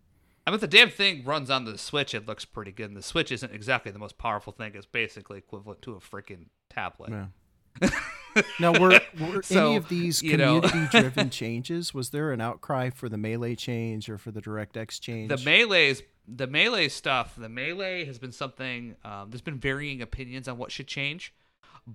[0.46, 2.86] I mean, if the damn thing runs on the Switch, it looks pretty good.
[2.86, 6.46] And the Switch isn't exactly the most powerful thing; it's basically equivalent to a freaking
[6.68, 7.10] tablet.
[7.10, 7.26] Yeah.
[8.60, 11.94] now, were, were So, any of these community-driven changes?
[11.94, 15.28] Was there an outcry for the melee change or for the DirectX change?
[15.28, 17.34] The melee's the melee stuff.
[17.36, 18.96] The melee has been something.
[19.04, 21.34] Um, there's been varying opinions on what should change,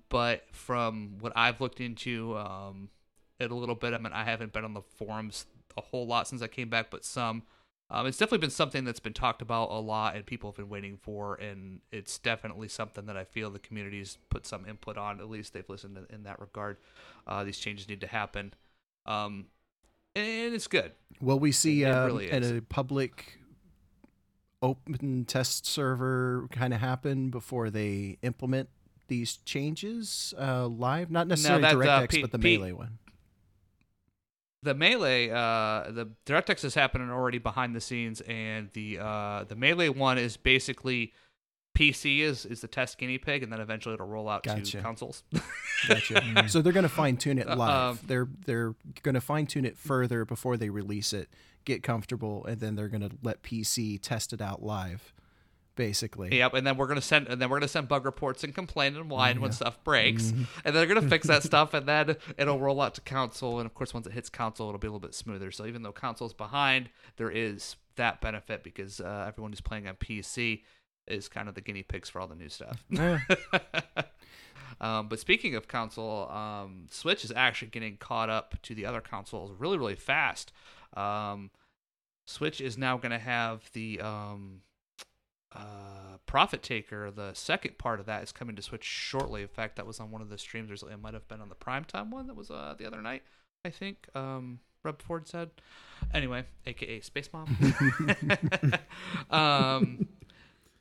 [0.10, 2.90] but from what I've looked into um,
[3.40, 5.46] it a little bit, I mean, I haven't been on the forums
[5.78, 7.44] a whole lot since I came back, but some.
[7.90, 10.68] Um, it's definitely been something that's been talked about a lot, and people have been
[10.68, 15.22] waiting for, and it's definitely something that I feel the community's put some input on.
[15.22, 16.78] At least they've listened in, that regard.
[17.26, 18.54] Uh, these changes need to happen,
[19.06, 19.46] um,
[20.16, 20.92] and it's good.
[21.22, 23.40] Well, we see It- it uh, really at a public
[24.62, 28.70] open test server kind of happen before they implement
[29.08, 31.10] these changes uh, live?
[31.12, 32.98] Not necessarily uh, DirectX, Pete- but the melee one.
[34.64, 39.56] The melee uh the DirectX is happening already behind the scenes and the uh the
[39.56, 41.14] melee one is basically
[41.78, 44.64] PC is is the test guinea pig and then eventually it'll roll out Gotcha.
[44.78, 45.24] to consoles.
[45.88, 46.50] Gotcha.
[46.50, 47.92] so they're going to fine tune it Uh, live.
[47.92, 51.30] um, they're they're going to fine tune it further before they release it,
[51.66, 55.14] get comfortable, and then they're going to let PC test it out live,
[55.78, 56.38] basically.
[56.38, 58.98] yep, and then we're gonna send and then we're gonna send bug reports and complain
[58.98, 60.26] and whine when stuff breaks.
[60.26, 60.44] Mm-hmm.
[60.66, 63.74] And they're gonna fix that stuff and then it'll roll out to console and of
[63.74, 65.52] course once it hits console it'll be a little bit smoother.
[65.52, 69.96] So even though console's behind, there is that benefit because uh, everyone who's playing on
[69.96, 70.64] PC
[71.08, 72.84] is kind of the guinea pigs for all the new stuff.
[72.90, 73.20] Yeah.
[74.82, 79.02] um, but speaking of console, um, Switch is actually getting caught up to the other
[79.02, 80.52] consoles really, really fast.
[80.96, 81.52] Um,
[82.26, 84.62] Switch is now going to have the um,
[85.58, 87.12] uh, Profit Taker.
[87.12, 89.42] The second part of that is coming to Switch shortly.
[89.42, 90.68] In fact, that was on one of the streams.
[90.68, 93.24] There's, it might have been on the primetime one that was uh, the other night,
[93.66, 94.08] I think.
[94.16, 95.52] Um, Reb Ford said.
[96.14, 97.58] Anyway, aka Space Mom.
[99.30, 100.08] um,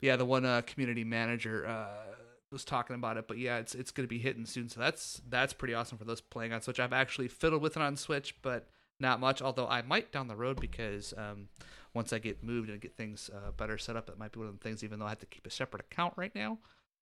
[0.01, 2.15] yeah, the one uh, community manager uh,
[2.51, 4.69] was talking about it, but yeah, it's it's gonna be hitting soon.
[4.69, 6.79] So that's that's pretty awesome for those playing on Switch.
[6.79, 8.67] I've actually fiddled with it on Switch, but
[8.99, 9.41] not much.
[9.41, 11.49] Although I might down the road because um,
[11.97, 14.47] once I get moved and get things uh, better set up, that might be one
[14.47, 14.83] of the things.
[14.83, 16.59] Even though I have to keep a separate account right now,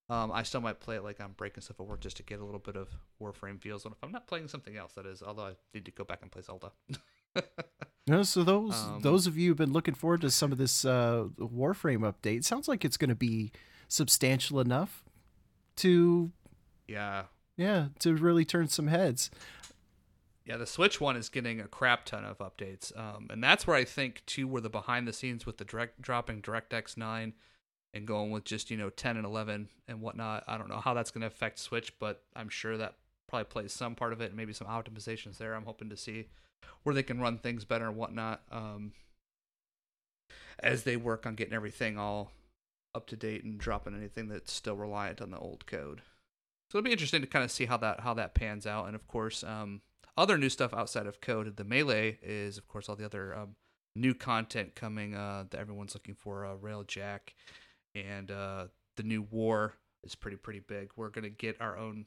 [0.10, 2.40] um, I still might play it like I'm breaking stuff at work just to get
[2.40, 2.90] a little bit of
[3.22, 3.86] Warframe feels.
[3.86, 5.22] And if I'm not playing something else, that is.
[5.22, 6.72] Although I need to go back and play Zelda.
[8.08, 10.86] No, so those Um, those of you who've been looking forward to some of this
[10.86, 13.52] uh, Warframe update, sounds like it's going to be
[13.88, 15.04] substantial enough
[15.78, 16.32] to
[16.88, 17.24] yeah,
[17.58, 19.32] yeah to really turn some heads.
[20.46, 23.76] Yeah, the Switch one is getting a crap ton of updates, um, and that's where
[23.76, 27.34] I think too, where the behind the scenes with the direct dropping DirectX nine
[27.96, 30.44] and going with just you know 10 and 11 and whatnot.
[30.48, 32.96] I don't know how that's going to affect Switch, but I'm sure that
[33.28, 35.56] probably plays some part of it and maybe some optimizations there.
[35.56, 36.28] I'm hoping to see
[36.84, 38.92] where they can run things better and whatnot um,
[40.60, 42.32] as they work on getting everything all
[42.94, 46.02] up to date and dropping anything that's still reliant on the old code.
[46.70, 48.88] So it'll be interesting to kind of see how that how that pans out.
[48.88, 49.82] And of course, um,
[50.18, 51.56] other new stuff outside of code.
[51.56, 53.56] The melee is of course all the other um,
[53.96, 56.46] new content coming uh, that everyone's looking for.
[56.46, 57.34] Uh, Railjack
[57.94, 59.74] and uh, the new war
[60.04, 60.92] is pretty pretty big.
[60.96, 62.06] We're gonna get our own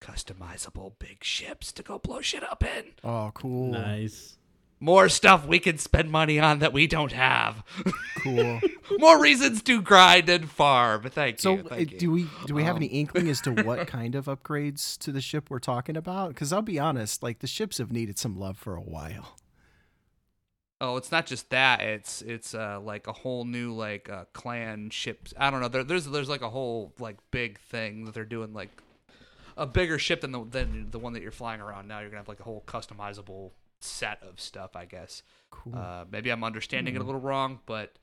[0.00, 2.84] customizable big ships to go blow shit up in.
[3.02, 3.72] Oh, cool!
[3.72, 4.36] Nice.
[4.84, 7.64] More stuff we can spend money on that we don't have.
[8.18, 8.60] Cool.
[8.98, 11.04] More reasons to grind and farm.
[11.08, 11.62] Thank so, you.
[11.62, 12.12] Thank uh, do you.
[12.12, 15.22] we do we have Um, any inkling as to what kind of upgrades to the
[15.22, 16.28] ship we're talking about?
[16.28, 19.38] Because I'll be honest, like the ships have needed some love for a while.
[20.82, 21.80] Oh, it's not just that.
[21.80, 25.32] It's it's uh, like a whole new like uh, clan ships.
[25.38, 25.68] I don't know.
[25.68, 28.82] There, there's there's like a whole like big thing that they're doing like
[29.56, 32.00] a bigger ship than the than the one that you're flying around now.
[32.00, 33.52] You're gonna have like a whole customizable
[33.84, 35.22] set of stuff, I guess.
[35.50, 35.74] Cool.
[35.76, 37.98] Uh, maybe I'm understanding it a little wrong, but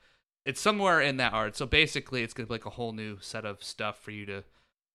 [0.46, 1.56] it's somewhere in that art.
[1.56, 4.44] So basically, it's gonna be like a whole new set of stuff for you to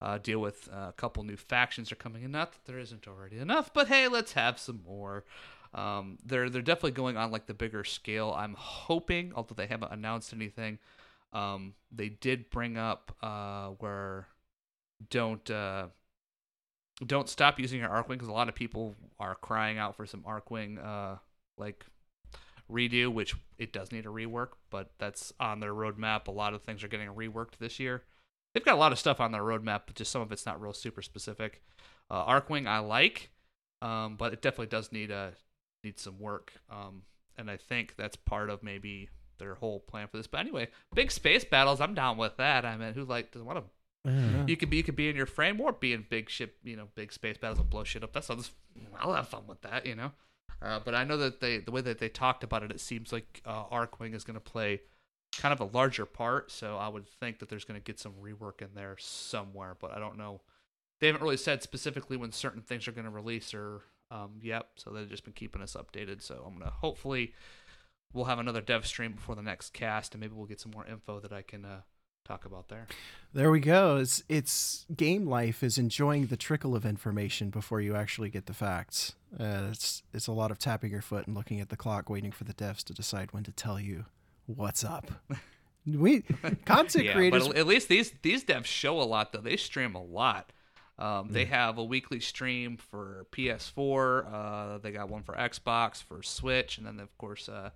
[0.00, 0.68] uh, deal with.
[0.72, 2.30] Uh, a couple new factions are coming in.
[2.30, 5.24] Not that there isn't already enough, but hey, let's have some more.
[5.74, 8.34] Um, they're they're definitely going on like the bigger scale.
[8.36, 10.78] I'm hoping, although they haven't announced anything,
[11.32, 14.28] um, they did bring up uh, where
[15.10, 15.88] don't uh,
[17.04, 20.22] don't stop using your Archwing because a lot of people are crying out for some
[20.22, 21.16] Archwing uh,
[21.58, 21.84] like
[22.70, 26.26] redo, which it does need a rework, but that's on their roadmap.
[26.28, 28.02] A lot of things are getting reworked this year.
[28.54, 30.60] They've got a lot of stuff on their roadmap, but just some of it's not
[30.60, 31.62] real super specific.
[32.10, 33.30] Uh, Archwing I like,
[33.82, 35.32] um, but it definitely does need a
[35.84, 36.52] need some work.
[36.70, 37.02] Um,
[37.36, 40.26] and I think that's part of maybe their whole plan for this.
[40.26, 42.64] But anyway, big space battles, I'm down with that.
[42.64, 43.64] I mean, who like doesn't want to
[44.06, 44.44] Yeah.
[44.46, 46.76] you could be you could be in your frame or be in big ship, you
[46.76, 48.12] know, big space battles and blow shit up.
[48.12, 48.52] That sounds
[48.98, 50.12] I'll have fun with that, you know.
[50.62, 53.12] Uh, but I know that they the way that they talked about it, it seems
[53.12, 54.80] like uh, Archwing is going to play
[55.36, 56.50] kind of a larger part.
[56.50, 59.92] So I would think that there's going to get some rework in there somewhere, but
[59.92, 60.40] I don't know.
[61.00, 64.68] They haven't really said specifically when certain things are going to release or um, yep.
[64.76, 66.22] So they've just been keeping us updated.
[66.22, 67.34] So I'm gonna hopefully
[68.12, 70.86] we'll have another dev stream before the next cast, and maybe we'll get some more
[70.86, 71.80] info that I can uh,
[72.26, 72.86] talk about there.
[73.32, 73.96] There we go.
[73.96, 78.54] It's it's game life is enjoying the trickle of information before you actually get the
[78.54, 79.14] facts.
[79.38, 82.32] Uh, it's it's a lot of tapping your foot and looking at the clock, waiting
[82.32, 84.04] for the devs to decide when to tell you
[84.46, 85.10] what's up.
[85.86, 86.22] We
[86.64, 87.46] content yeah, creators.
[87.46, 89.40] but at least these these devs show a lot though.
[89.40, 90.52] They stream a lot.
[90.98, 94.32] Um, they have a weekly stream for PS4.
[94.32, 97.70] Uh, they got one for Xbox, for Switch, and then of course uh,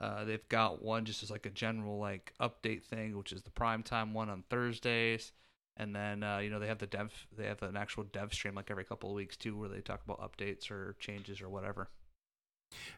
[0.00, 3.50] uh, they've got one just as like a general like update thing, which is the
[3.50, 5.32] prime time one on Thursdays.
[5.76, 8.54] And then uh, you know they have the dev they have an actual dev stream
[8.54, 11.88] like every couple of weeks too, where they talk about updates or changes or whatever.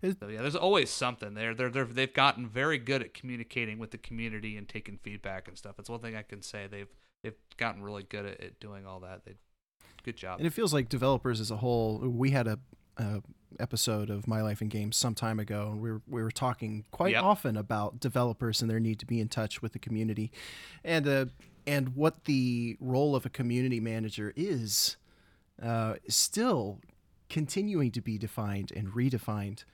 [0.03, 1.55] So yeah, there's always something there.
[1.55, 5.57] They're they're they've gotten very good at communicating with the community and taking feedback and
[5.57, 5.79] stuff.
[5.79, 6.67] It's one thing I can say.
[6.71, 6.89] They've
[7.23, 9.25] they've gotten really good at, at doing all that.
[9.25, 9.35] They
[10.03, 10.39] good job.
[10.39, 11.99] And it feels like developers as a whole.
[11.99, 12.59] We had a,
[13.59, 16.85] episode of My Life in Games some time ago, and we were we were talking
[16.91, 17.23] quite Yep.
[17.25, 20.31] often about developers and their need to be in touch with the community,
[20.85, 21.27] and uh,
[21.67, 24.97] and what the role of a community manager is,
[25.63, 26.79] uh, still
[27.29, 29.65] continuing to be defined and redefined.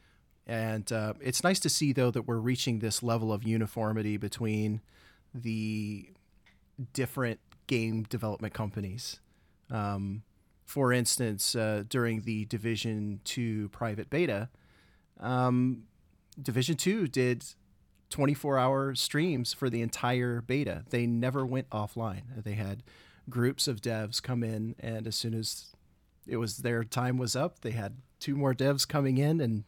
[0.46, 4.80] And uh, it's nice to see though that we're reaching this level of uniformity between
[5.34, 6.08] the
[6.92, 9.20] different game development companies.
[9.70, 10.22] Um,
[10.66, 14.50] for instance, uh, during the Division 2 private beta,
[15.20, 15.84] um,
[16.40, 17.44] Division 2 did
[18.10, 20.84] 24 hour streams for the entire beta.
[20.90, 22.42] They never went offline.
[22.42, 22.82] They had
[23.30, 25.74] groups of devs come in, and as soon as
[26.26, 29.64] it was their time was up, they had two more devs coming in and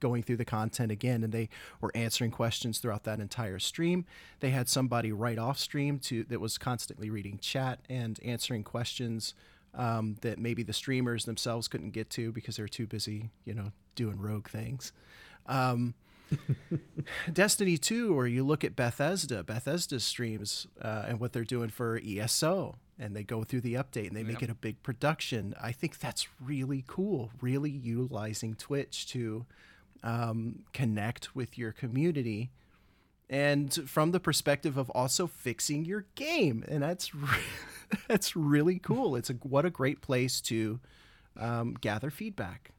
[0.00, 1.48] going through the content again and they
[1.80, 4.04] were answering questions throughout that entire stream
[4.40, 9.32] they had somebody right off stream to that was constantly reading chat and answering questions
[9.76, 13.70] um, that maybe the streamers themselves couldn't get to because they're too busy you know
[13.94, 14.92] doing rogue things
[15.46, 15.94] um,
[17.32, 22.00] Destiny 2, or you look at Bethesda, Bethesda streams uh, and what they're doing for
[22.04, 24.50] ESO, and they go through the update and they make Yep.
[24.50, 25.54] it a big production.
[25.60, 29.46] I think that's really cool, really utilizing Twitch to
[30.02, 32.50] um, connect with your community.
[33.28, 37.28] And from the perspective of also fixing your game, and that's re-
[38.08, 39.16] that's really cool.
[39.16, 40.80] It's a what a great place to
[41.38, 42.72] um, gather feedback.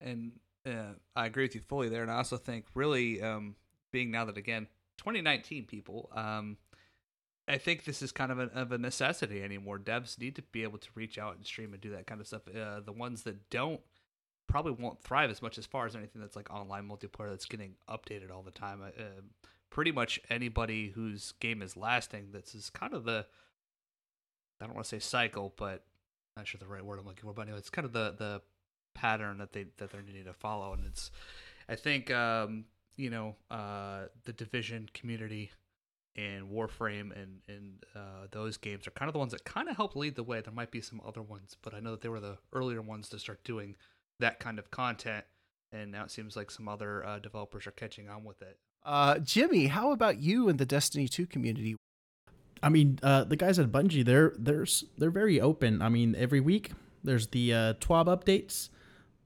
[0.00, 0.32] and
[0.66, 2.02] uh, I agree with you fully there.
[2.02, 3.56] And I also think really um,
[3.92, 4.68] being now that again
[4.98, 6.10] 2019 people.
[6.14, 6.56] Um,
[7.48, 9.78] I think this is kind of a, of a necessity anymore.
[9.78, 12.26] Devs need to be able to reach out and stream and do that kind of
[12.26, 12.42] stuff.
[12.48, 13.80] Uh, the ones that don't
[14.46, 17.74] probably won't thrive as much as far as anything that's like online multiplayer that's getting
[17.88, 18.80] updated all the time.
[18.82, 19.02] Uh,
[19.72, 23.26] pretty much anybody whose game is lasting, this is kind of the
[24.60, 25.84] I don't want to say cycle, but
[26.36, 27.32] I'm not sure the right word I'm looking for.
[27.32, 28.42] But anyway, it's kind of the the
[28.94, 31.10] pattern that they that they're needing to follow, and it's
[31.68, 32.66] I think um,
[32.96, 35.50] you know uh, the division community
[36.16, 39.76] and Warframe and and uh, those games are kind of the ones that kind of
[39.76, 40.42] help lead the way.
[40.42, 43.08] There might be some other ones, but I know that they were the earlier ones
[43.08, 43.76] to start doing
[44.20, 45.24] that kind of content,
[45.72, 48.58] and now it seems like some other uh, developers are catching on with it.
[48.84, 51.76] Uh, Jimmy, how about you and the Destiny 2 community?
[52.62, 54.66] I mean, uh, the guys at Bungie, they're they're
[54.96, 55.82] they're very open.
[55.82, 56.72] I mean, every week
[57.02, 58.68] there's the uh, TWAB updates.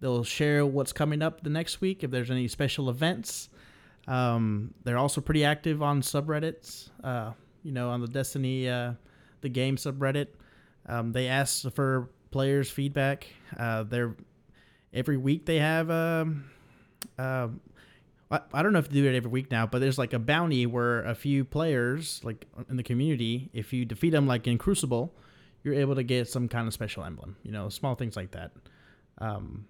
[0.00, 3.50] They'll share what's coming up the next week if there's any special events.
[4.06, 6.90] Um, they're also pretty active on subreddits.
[7.02, 7.32] Uh,
[7.62, 8.92] you know, on the Destiny, uh,
[9.40, 10.28] the game subreddit.
[10.86, 13.26] Um, they ask for players' feedback.
[13.58, 14.14] Uh, they're
[14.94, 15.90] every week they have.
[15.90, 16.44] Um,
[17.18, 17.48] uh,
[18.30, 20.66] I, don't know if they do it every week now, but there's like a bounty
[20.66, 25.14] where a few players, like in the community, if you defeat them, like in Crucible,
[25.62, 27.36] you're able to get some kind of special emblem.
[27.44, 28.50] You know, small things like that.
[29.18, 29.66] Um,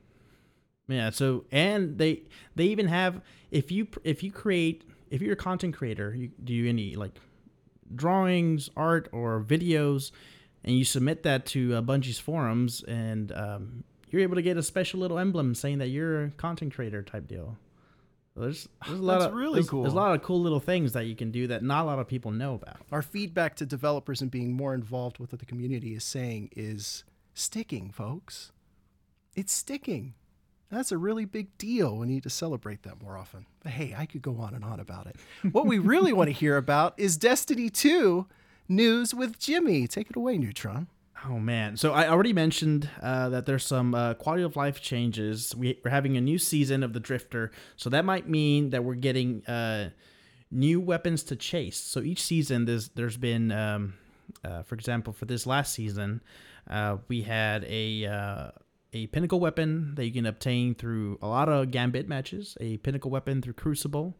[0.88, 1.10] yeah.
[1.10, 2.22] So and they
[2.54, 6.66] they even have if you if you create if you're a content creator, you do
[6.66, 7.12] any like
[7.94, 10.12] drawings, art, or videos,
[10.64, 14.62] and you submit that to uh, Bungie's forums, and um, you're able to get a
[14.62, 17.56] special little emblem saying that you're a content creator type deal.
[18.36, 19.82] There's, there's a lot That's of really there's, cool.
[19.82, 21.98] There's a lot of cool little things that you can do that not a lot
[21.98, 22.76] of people know about.
[22.92, 27.04] Our feedback to developers and being more involved with what the community is saying is
[27.32, 28.52] sticking, folks.
[29.34, 30.14] It's sticking.
[30.70, 31.96] That's a really big deal.
[31.96, 33.46] We need to celebrate that more often.
[33.62, 35.16] But hey, I could go on and on about it.
[35.52, 38.26] What we really want to hear about is Destiny 2
[38.68, 39.86] news with Jimmy.
[39.86, 40.88] Take it away, Neutron.
[41.28, 41.76] Oh man!
[41.76, 45.54] So I already mentioned uh, that there's some uh, quality of life changes.
[45.56, 48.94] We, are having a new season of the Drifter, so that might mean that we're
[48.94, 49.90] getting uh,
[50.50, 51.78] new weapons to chase.
[51.78, 53.94] So each season, there's there's been, um,
[54.44, 56.22] uh, for example, for this last season,
[56.70, 58.50] uh, we had a uh,
[58.92, 63.10] a pinnacle weapon that you can obtain through a lot of Gambit matches, a pinnacle
[63.10, 64.14] weapon through Crucible,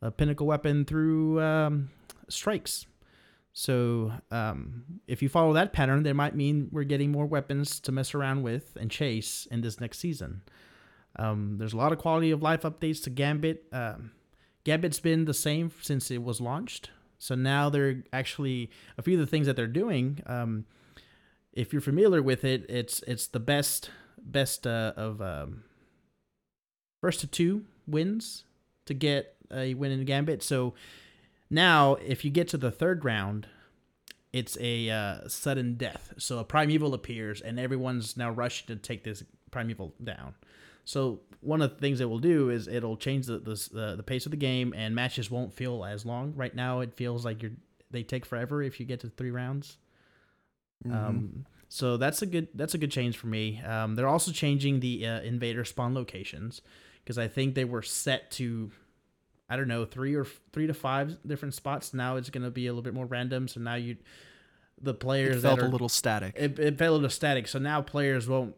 [0.00, 1.90] a pinnacle weapon through um,
[2.28, 2.86] Strikes.
[3.58, 7.90] So um, if you follow that pattern, that might mean we're getting more weapons to
[7.90, 10.42] mess around with and chase in this next season.
[11.18, 13.64] Um, there's a lot of quality of life updates to Gambit.
[13.72, 14.10] Um,
[14.64, 16.90] Gambit's been the same since it was launched.
[17.18, 20.20] So now they're actually a few of the things that they're doing.
[20.26, 20.66] Um,
[21.54, 23.88] if you're familiar with it, it's it's the best
[24.18, 25.64] best uh, of um,
[27.00, 28.44] first to two wins
[28.84, 30.42] to get a win in Gambit.
[30.42, 30.74] So
[31.50, 33.46] now, if you get to the third round,
[34.32, 36.14] it's a uh, sudden death.
[36.18, 40.34] So a primeval appears, and everyone's now rushing to take this primeval down.
[40.84, 44.26] So one of the things it will do is it'll change the the, the pace
[44.26, 46.34] of the game, and matches won't feel as long.
[46.36, 47.52] Right now, it feels like you're
[47.90, 49.78] they take forever if you get to three rounds.
[50.86, 50.96] Mm-hmm.
[50.96, 53.60] Um, so that's a good that's a good change for me.
[53.62, 56.62] Um, they're also changing the uh, invader spawn locations
[57.02, 58.70] because I think they were set to
[59.48, 61.94] I don't know, three or three to five different spots.
[61.94, 63.48] Now it's going to be a little bit more random.
[63.48, 63.96] So now you,
[64.80, 66.34] the players it felt that are, a little static.
[66.36, 67.46] It, it felt a little static.
[67.46, 68.54] So now players won't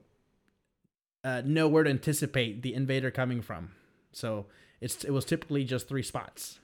[1.24, 3.72] uh, know where to anticipate the invader coming from.
[4.12, 4.46] So
[4.80, 6.58] it's it was typically just three spots.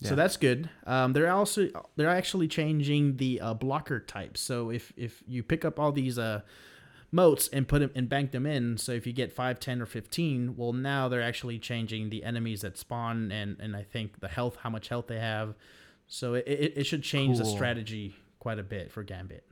[0.00, 0.10] Yeah.
[0.10, 0.68] So that's good.
[0.86, 4.36] Um, they're also they're actually changing the uh, blocker type.
[4.36, 6.42] So if if you pick up all these uh
[7.14, 8.76] motes and put them and bank them in.
[8.76, 12.62] So if you get 5, 10, or 15, well, now they're actually changing the enemies
[12.62, 15.54] that spawn and, and I think the health, how much health they have.
[16.06, 17.46] So it, it, it should change cool.
[17.46, 19.46] the strategy quite a bit for Gambit.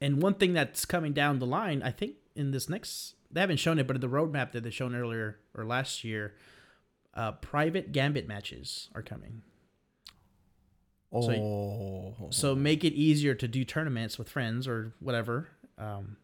[0.00, 3.58] And one thing that's coming down the line, I think in this next, they haven't
[3.58, 6.34] shown it, but in the roadmap that they shown earlier or last year,
[7.14, 9.42] uh, private Gambit matches are coming.
[11.12, 12.14] Oh.
[12.18, 15.48] So, so make it easier to do tournaments with friends or whatever
[15.78, 16.16] um,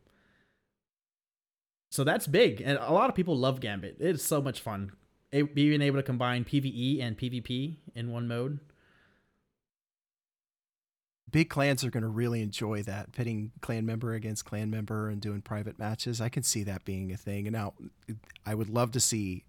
[1.91, 3.97] so that's big, and a lot of people love Gambit.
[3.99, 4.93] It's so much fun.
[5.33, 8.61] Being able to combine PVE and PvP in one mode.
[11.31, 15.21] Big clans are going to really enjoy that, pitting clan member against clan member and
[15.21, 16.21] doing private matches.
[16.21, 17.47] I can see that being a thing.
[17.47, 17.75] And now,
[18.45, 19.45] I would love to see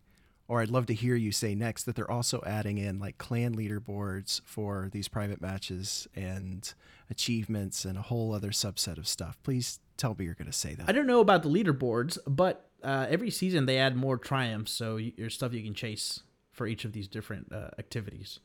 [0.52, 3.56] or I'd love to hear you say next that they're also adding in like clan
[3.56, 6.74] leaderboards for these private matches and
[7.10, 9.38] achievements and a whole other subset of stuff.
[9.44, 10.90] Please tell me you're going to say that.
[10.90, 15.00] I don't know about the leaderboards, but uh, every season they add more triumphs, so
[15.18, 16.20] there's stuff you can chase
[16.52, 18.42] for each of these different uh, activities.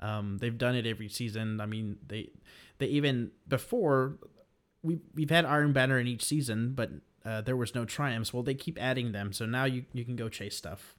[0.00, 1.60] Um, they've done it every season.
[1.60, 2.30] I mean, they
[2.78, 4.16] they even before
[4.82, 6.90] we we've had Iron Banner in each season, but
[7.22, 8.32] uh, there was no triumphs.
[8.32, 10.96] Well, they keep adding them, so now you you can go chase stuff.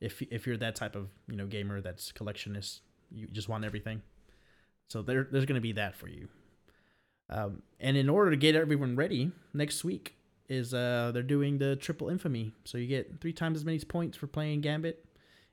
[0.00, 2.80] If if you're that type of you know gamer that's collectionist,
[3.10, 4.02] you just want everything.
[4.88, 6.28] So there there's going to be that for you.
[7.28, 10.16] Um, and in order to get everyone ready, next week
[10.48, 14.16] is uh they're doing the triple infamy, so you get three times as many points
[14.16, 15.04] for playing Gambit.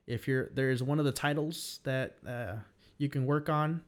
[0.06, 2.56] If you're there's one of the titles that uh,
[2.96, 3.82] you can work on,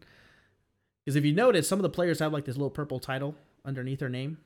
[1.05, 3.35] because if you notice, some of the players have like this little purple title
[3.65, 4.39] underneath their name.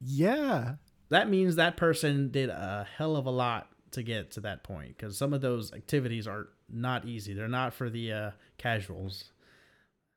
[0.00, 0.74] Yeah,
[1.08, 4.96] that means that person did a hell of a lot to get to that point
[4.96, 7.34] because some of those activities are not easy.
[7.34, 9.24] They're not for the uh, casuals.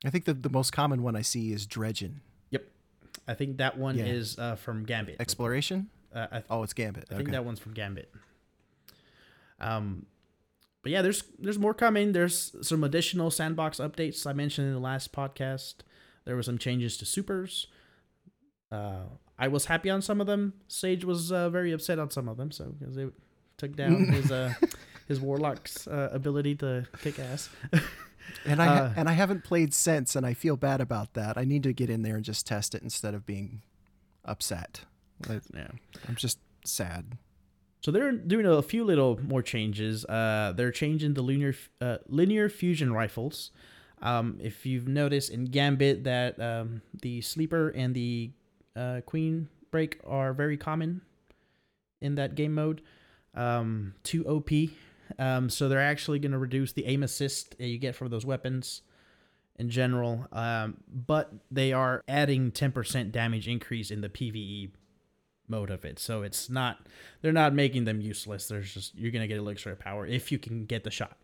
[0.04, 2.20] I think the, the most common one I see is Dredgen.
[2.50, 2.64] Yep,
[3.26, 4.04] I think that one yeah.
[4.04, 5.16] is uh, from Gambit.
[5.20, 5.88] Exploration.
[6.14, 7.06] Uh, th- oh, it's Gambit.
[7.10, 7.24] I okay.
[7.24, 8.10] think that one's from Gambit.
[9.60, 10.06] Um,
[10.82, 12.12] but yeah, there's there's more coming.
[12.12, 15.74] There's some additional sandbox updates I mentioned in the last podcast.
[16.24, 17.66] There were some changes to supers.
[18.70, 19.04] Uh,
[19.38, 20.54] I was happy on some of them.
[20.68, 23.06] Sage was uh, very upset on some of them, so because they
[23.58, 24.54] took down his uh,
[25.06, 27.50] his warlock's uh, ability to kick ass.
[28.44, 31.36] and I ha- uh, and I haven't played since, and I feel bad about that.
[31.36, 33.62] I need to get in there and just test it instead of being
[34.24, 34.82] upset.
[35.28, 35.68] I, yeah,
[36.08, 37.18] I'm just sad.
[37.80, 40.04] So they're doing a few little more changes.
[40.04, 43.50] Uh, they're changing the linear uh, linear fusion rifles.
[44.00, 48.30] Um, if you've noticed in Gambit that um, the sleeper and the
[48.76, 51.02] uh, queen break are very common
[52.00, 52.80] in that game mode.
[53.38, 54.50] Um, too OP.
[55.18, 58.26] Um, so they're actually going to reduce the aim assist that you get from those
[58.26, 58.82] weapons
[59.56, 60.26] in general.
[60.32, 64.70] Um, but they are adding 10% damage increase in the PVE
[65.48, 65.98] mode of it.
[65.98, 66.86] So it's not
[67.22, 68.48] they're not making them useless.
[68.48, 71.16] There's just you're gonna get elixir of power if you can get the shot.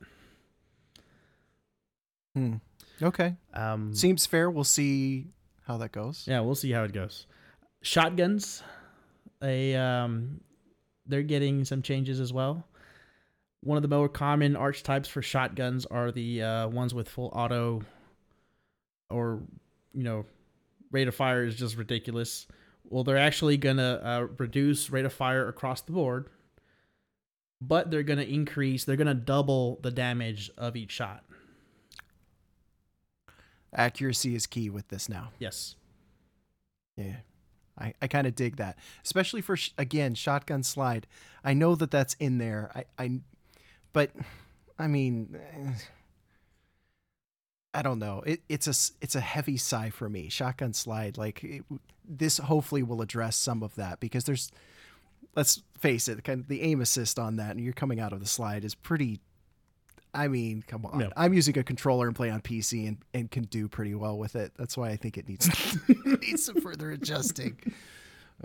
[2.35, 2.55] Hmm.
[3.03, 3.37] Okay.
[3.53, 4.51] Um, Seems fair.
[4.51, 5.27] We'll see
[5.67, 6.25] how that goes.
[6.27, 7.27] Yeah, we'll see how it goes.
[7.83, 8.63] Shotguns,
[9.43, 10.41] a um,
[11.07, 12.67] they're getting some changes as well.
[13.61, 17.83] One of the more common archetypes for shotguns are the uh, ones with full auto,
[19.11, 19.43] or
[19.93, 20.27] you know,
[20.91, 22.47] rate of fire is just ridiculous.
[22.85, 26.29] Well, they're actually gonna uh, reduce rate of fire across the board,
[27.61, 28.85] but they're gonna increase.
[28.85, 31.25] They're gonna double the damage of each shot.
[33.75, 35.31] Accuracy is key with this now.
[35.39, 35.75] Yes.
[36.97, 37.17] Yeah.
[37.79, 41.07] I, I kind of dig that, especially for sh- again shotgun slide.
[41.43, 42.71] I know that that's in there.
[42.75, 43.21] I, I
[43.93, 44.11] but
[44.79, 45.39] I mean,
[47.73, 48.23] I don't know.
[48.25, 50.29] It, it's a it's a heavy sigh for me.
[50.29, 51.65] Shotgun slide, like it,
[52.09, 54.53] this, hopefully will address some of that because there's,
[55.35, 58.21] let's face it, kind of the aim assist on that, and you're coming out of
[58.21, 59.21] the slide is pretty.
[60.15, 60.99] I mean, come on.
[60.99, 61.11] No.
[61.17, 64.37] I'm using a controller and play on PC and, and can do pretty well with
[64.37, 64.53] it.
[64.57, 65.49] That's why I think it needs
[65.89, 67.59] it needs some further adjusting.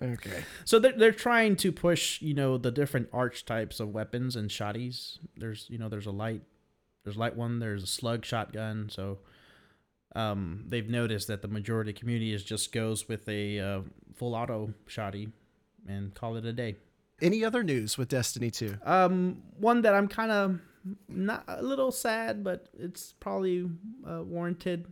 [0.01, 0.43] Okay.
[0.65, 5.19] So they're they're trying to push, you know, the different archetypes of weapons and shotties.
[5.37, 6.41] There's you know, there's a light
[7.03, 7.59] there's light one.
[7.59, 8.89] There's a slug shotgun.
[8.89, 9.19] So
[10.15, 13.81] um, they've noticed that the majority of the community is just goes with a uh,
[14.15, 15.31] full auto shotty
[15.87, 16.75] and call it a day.
[17.21, 18.77] Any other news with Destiny 2?
[18.85, 20.59] Um, one that I'm kind of
[21.07, 23.69] not a little sad, but it's probably
[24.09, 24.87] uh, warranted.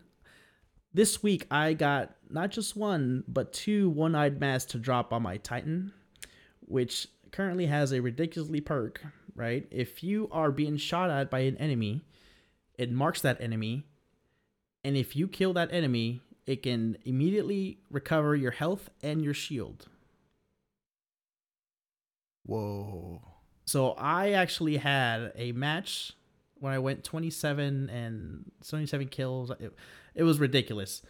[0.93, 5.37] This week I got not just one, but two one-eyed masks to drop on my
[5.37, 5.93] Titan,
[6.61, 9.01] which currently has a ridiculously perk
[9.37, 9.67] right?
[9.71, 12.01] If you are being shot at by an enemy,
[12.77, 13.85] it marks that enemy.
[14.83, 19.87] And if you kill that enemy, it can immediately recover your health and your shield.
[22.45, 23.21] Whoa.
[23.67, 26.13] So I actually had a match
[26.59, 29.51] when I went 27 and 27 kills.
[29.59, 29.73] It,
[30.15, 31.01] it was ridiculous.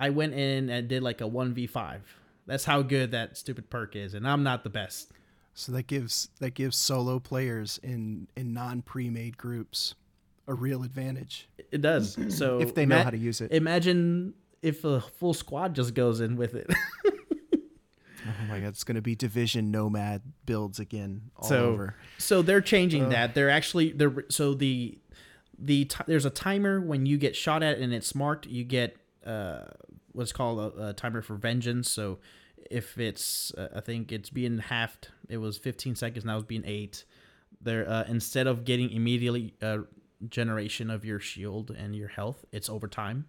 [0.00, 2.00] I went in and did like a 1v5.
[2.46, 4.14] That's how good that stupid perk is.
[4.14, 5.12] And I'm not the best.
[5.54, 9.94] So that gives that gives solo players in in non pre-made groups
[10.48, 11.46] a real advantage.
[11.70, 12.16] It does.
[12.30, 13.52] So if they know ima- how to use it.
[13.52, 14.32] Imagine
[14.62, 16.72] if a full squad just goes in with it.
[18.26, 21.96] oh my god, it's going to be division nomad builds again all so, over.
[22.18, 23.34] So they're changing uh, that.
[23.34, 24.98] They're actually they're so the
[25.58, 28.46] the t- there's a timer when you get shot at and it's marked.
[28.46, 28.96] You get
[29.26, 29.64] uh
[30.12, 31.90] what's called a, a timer for vengeance.
[31.90, 32.18] So
[32.70, 35.08] if it's uh, I think it's being halved.
[35.28, 37.04] It was 15 seconds now it's being eight.
[37.60, 39.78] There uh, instead of getting immediately uh,
[40.28, 43.26] generation of your shield and your health, it's over time.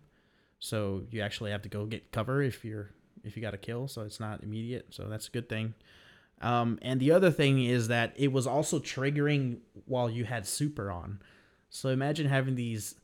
[0.60, 2.92] So you actually have to go get cover if you're
[3.24, 3.88] if you got a kill.
[3.88, 4.88] So it's not immediate.
[4.92, 5.74] So that's a good thing.
[6.42, 10.92] Um, and the other thing is that it was also triggering while you had super
[10.92, 11.20] on.
[11.70, 12.96] So imagine having these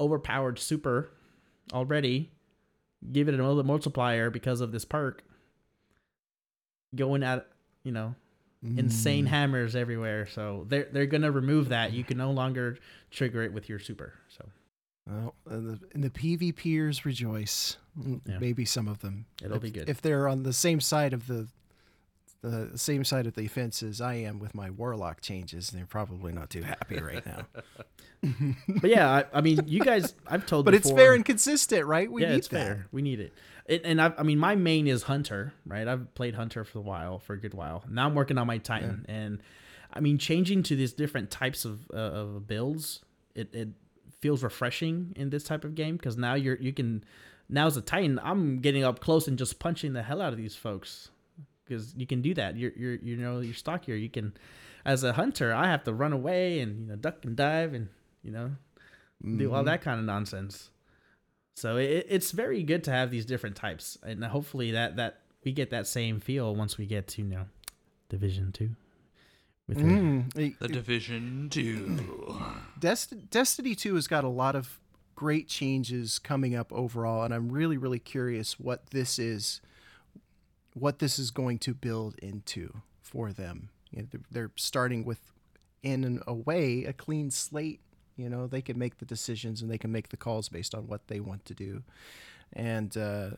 [0.00, 1.10] overpowered super
[1.72, 2.32] already,
[3.12, 5.22] give it another multiplier because of this perk,
[6.94, 7.46] going at
[7.84, 8.14] you know
[8.76, 9.28] insane Mm.
[9.28, 10.26] hammers everywhere.
[10.26, 11.92] So they're they're gonna remove that.
[11.92, 12.76] You can no longer
[13.10, 14.14] trigger it with your super.
[14.28, 14.44] So
[15.06, 17.76] Well, and the, and the PvPers rejoice.
[17.98, 18.38] Mm, Yeah.
[18.38, 19.26] Maybe some of them.
[19.42, 19.88] It'll if, be good.
[19.88, 21.48] if they're on the same side of the
[22.42, 25.70] the same side of the fence as I am with my warlock changes.
[25.70, 27.46] They're probably not too happy right now.
[28.80, 30.64] but yeah, I, I mean, you guys, I've told.
[30.64, 32.10] but it's fair and consistent, right?
[32.10, 32.48] We yeah, need that.
[32.50, 32.86] fair.
[32.92, 33.34] We need it.
[33.66, 35.86] it and I, I mean, my main is Hunter, right?
[35.86, 37.84] I've played Hunter for a while, for a good while.
[37.90, 39.42] Now I'm working on my Titan, and
[39.92, 43.00] I mean, changing to these different types of uh, of builds,
[43.34, 43.68] it it
[44.20, 47.04] feels refreshing in this type of game because now you're you can
[47.48, 50.38] now as a Titan, I'm getting up close and just punching the hell out of
[50.38, 51.10] these folks
[51.64, 52.56] because you can do that.
[52.56, 53.96] You're you're you know you're stockier.
[53.96, 54.34] You can,
[54.84, 57.88] as a hunter, I have to run away and you know duck and dive and
[58.22, 58.52] you know
[59.36, 59.66] do all Mhm.
[59.66, 60.70] that kind of nonsense.
[61.56, 65.52] So it, it's very good to have these different types, and hopefully that that we
[65.52, 67.44] get that same feel once we get to you know
[68.08, 68.70] Division Two.
[69.70, 70.32] With the- Mm.
[70.34, 71.98] The It- Division Two.
[72.78, 74.80] Dest- Destiny 2 has got a lot of
[75.14, 79.60] great changes coming up overall, and I'm really, really curious what this is,
[80.74, 83.68] what this is going to build into for them.
[83.92, 85.20] You know, they're, they're starting with,
[85.84, 87.80] in a way, a clean slate.
[88.16, 90.88] You know, they can make the decisions and they can make the calls based on
[90.88, 91.84] what they want to do.
[92.52, 93.30] And uh,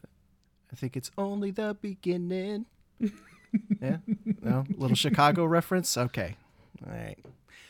[0.72, 2.64] I think it's only the beginning.
[3.80, 3.98] yeah?
[4.40, 4.64] No?
[4.76, 5.96] Little Chicago reference?
[5.96, 6.36] Okay.
[6.86, 7.18] All right.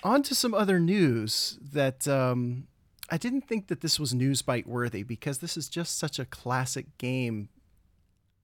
[0.05, 2.67] On to some other news that um,
[3.11, 6.25] I didn't think that this was news bite worthy because this is just such a
[6.25, 7.49] classic game.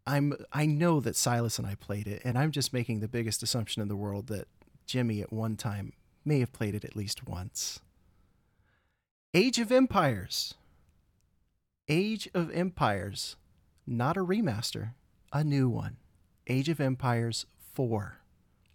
[0.06, 3.42] I'm I know that Silas and I played it, and I'm just making the biggest
[3.42, 4.46] assumption in the world that
[4.86, 5.92] Jimmy at one time
[6.24, 7.80] may have played it at least once.
[9.34, 10.54] Age of Empires.
[11.88, 13.36] Age of Empires,
[13.86, 14.92] not a remaster,
[15.32, 15.96] a new one.
[16.48, 18.18] Age of Empires 4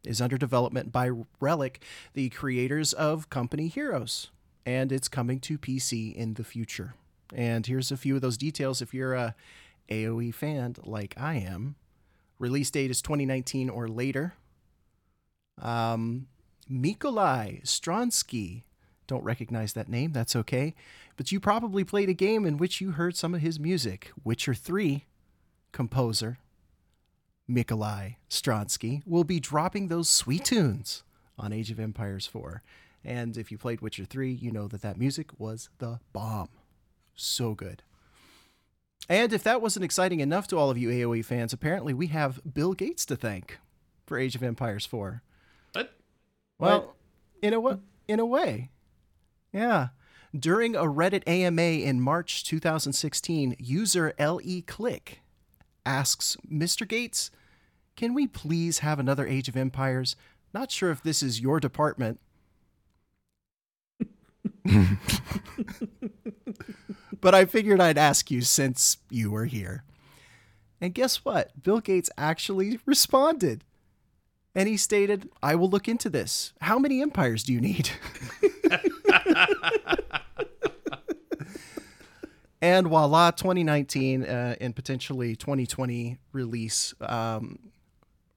[0.05, 1.09] is under development by
[1.39, 4.29] Relic, the creators of Company Heroes,
[4.65, 6.95] and it's coming to PC in the future.
[7.33, 9.35] And here's a few of those details if you're a
[9.89, 11.75] AoE fan like I am.
[12.37, 14.33] Release date is 2019 or later.
[15.61, 16.27] Um,
[16.69, 18.63] Mikolai Stroinski.
[19.07, 20.75] Don't recognize that name, that's okay.
[21.17, 24.11] But you probably played a game in which you heard some of his music.
[24.23, 25.05] Witcher 3
[25.71, 26.37] composer
[27.49, 31.03] Mikolai Stroinski will be dropping those sweet tunes
[31.37, 32.61] on Age of Empires 4.
[33.05, 36.49] And if you played Witcher 3, you know that that music was the bomb.
[37.15, 37.83] So good.
[39.09, 42.39] And if that wasn't exciting enough to all of you AoE fans, apparently we have
[42.53, 43.59] Bill Gates to thank
[44.05, 45.21] for Age of Empires 4.
[45.73, 45.93] What?
[46.59, 46.95] Well, What?
[47.41, 47.77] in a wa-
[48.07, 48.69] in a way.
[49.51, 49.89] Yeah.
[50.37, 55.19] During a Reddit AMA in March 2016, user LE Click
[55.85, 56.87] asks Mr.
[56.87, 57.31] Gates,
[57.95, 60.15] "Can we please have another Age of Empires?
[60.53, 62.19] Not sure if this is your department."
[67.21, 69.83] but I figured I'd ask you since you were here.
[70.79, 71.63] And guess what?
[71.63, 73.63] Bill Gates actually responded.
[74.55, 76.53] And he stated, I will look into this.
[76.61, 77.89] How many empires do you need?
[82.63, 87.59] and voila, 2019 uh, and potentially 2020 release um,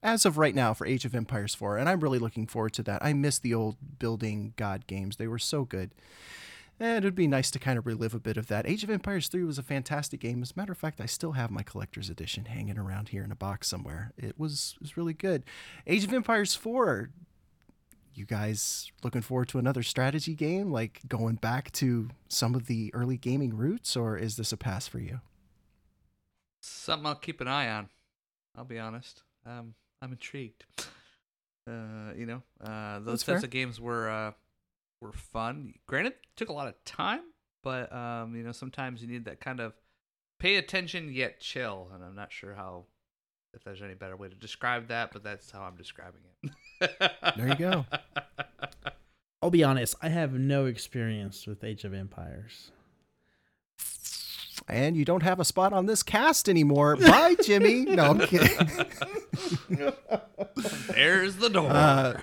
[0.03, 1.77] as of right now for Age of Empires 4.
[1.77, 3.03] And I'm really looking forward to that.
[3.03, 5.91] I miss the old building god games, they were so good.
[6.77, 8.67] And it would be nice to kind of relive a bit of that.
[8.67, 10.43] Age of Empires 3 was a fantastic game.
[10.43, 13.31] As a matter of fact, I still have my collector's edition hanging around here in
[13.31, 14.11] a box somewhere.
[14.17, 15.43] It was, it was really good.
[15.87, 17.09] Age of Empires 4,
[18.17, 22.91] you guys looking forward to another strategy game, like going back to some of the
[22.93, 25.21] early gaming roots, or is this a pass for you?
[26.61, 27.89] Something I'll keep an eye on.
[28.55, 29.23] I'll be honest.
[29.45, 30.65] Um, I'm intrigued.
[31.69, 33.45] Uh, you know, uh, those That's types fair.
[33.45, 34.31] of games were uh,
[35.01, 35.73] were fun.
[35.85, 37.21] Granted, took a lot of time,
[37.61, 39.73] but um, you know, sometimes you need that kind of
[40.39, 41.89] pay attention yet chill.
[41.93, 42.85] And I'm not sure how
[43.57, 46.21] if there's any better way to describe that, but that's how I'm describing
[46.79, 46.91] it.
[47.35, 47.85] There you go.
[49.41, 52.71] I'll be honest, I have no experience with Age of Empires.
[54.67, 56.97] And you don't have a spot on this cast anymore.
[56.97, 57.85] Bye, Jimmy.
[57.85, 58.57] No, I'm kidding.
[60.87, 61.69] There's the door.
[61.69, 62.21] Uh,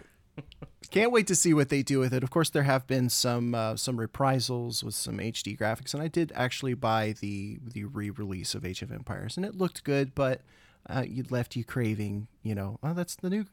[0.91, 2.23] can't wait to see what they do with it.
[2.23, 6.09] Of course, there have been some uh, some reprisals with some HD graphics, and I
[6.09, 10.43] did actually buy the the re-release of Age of Empires, and it looked good, but
[10.89, 12.29] uh, you left you craving.
[12.43, 13.47] You know, oh, that's the new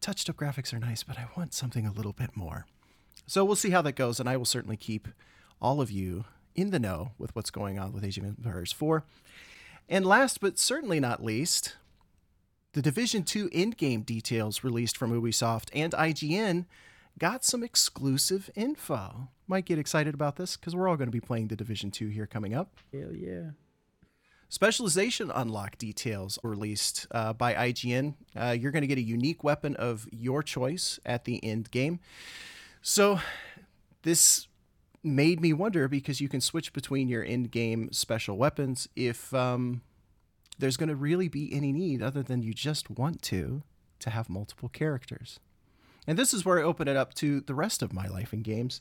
[0.00, 2.66] touched up graphics are nice, but I want something a little bit more.
[3.26, 5.08] So we'll see how that goes, and I will certainly keep
[5.60, 9.04] all of you in the know with what's going on with Age of Empires 4.
[9.88, 11.76] And last but certainly not least,
[12.72, 16.66] the Division 2 in-game details released from Ubisoft and IGN
[17.18, 19.28] got some exclusive info.
[19.48, 22.08] Might get excited about this because we're all going to be playing the Division 2
[22.08, 22.76] here coming up.
[22.92, 23.50] Hell yeah.
[24.48, 28.14] Specialization unlock details released uh, by IGN.
[28.34, 31.98] Uh, you're going to get a unique weapon of your choice at the end game.
[32.80, 33.20] So,
[34.02, 34.46] this
[35.02, 39.82] made me wonder because you can switch between your end game special weapons if um,
[40.58, 43.62] there's going to really be any need other than you just want to
[43.98, 45.40] to have multiple characters.
[46.06, 48.42] And this is where I open it up to the rest of my life in
[48.42, 48.80] games.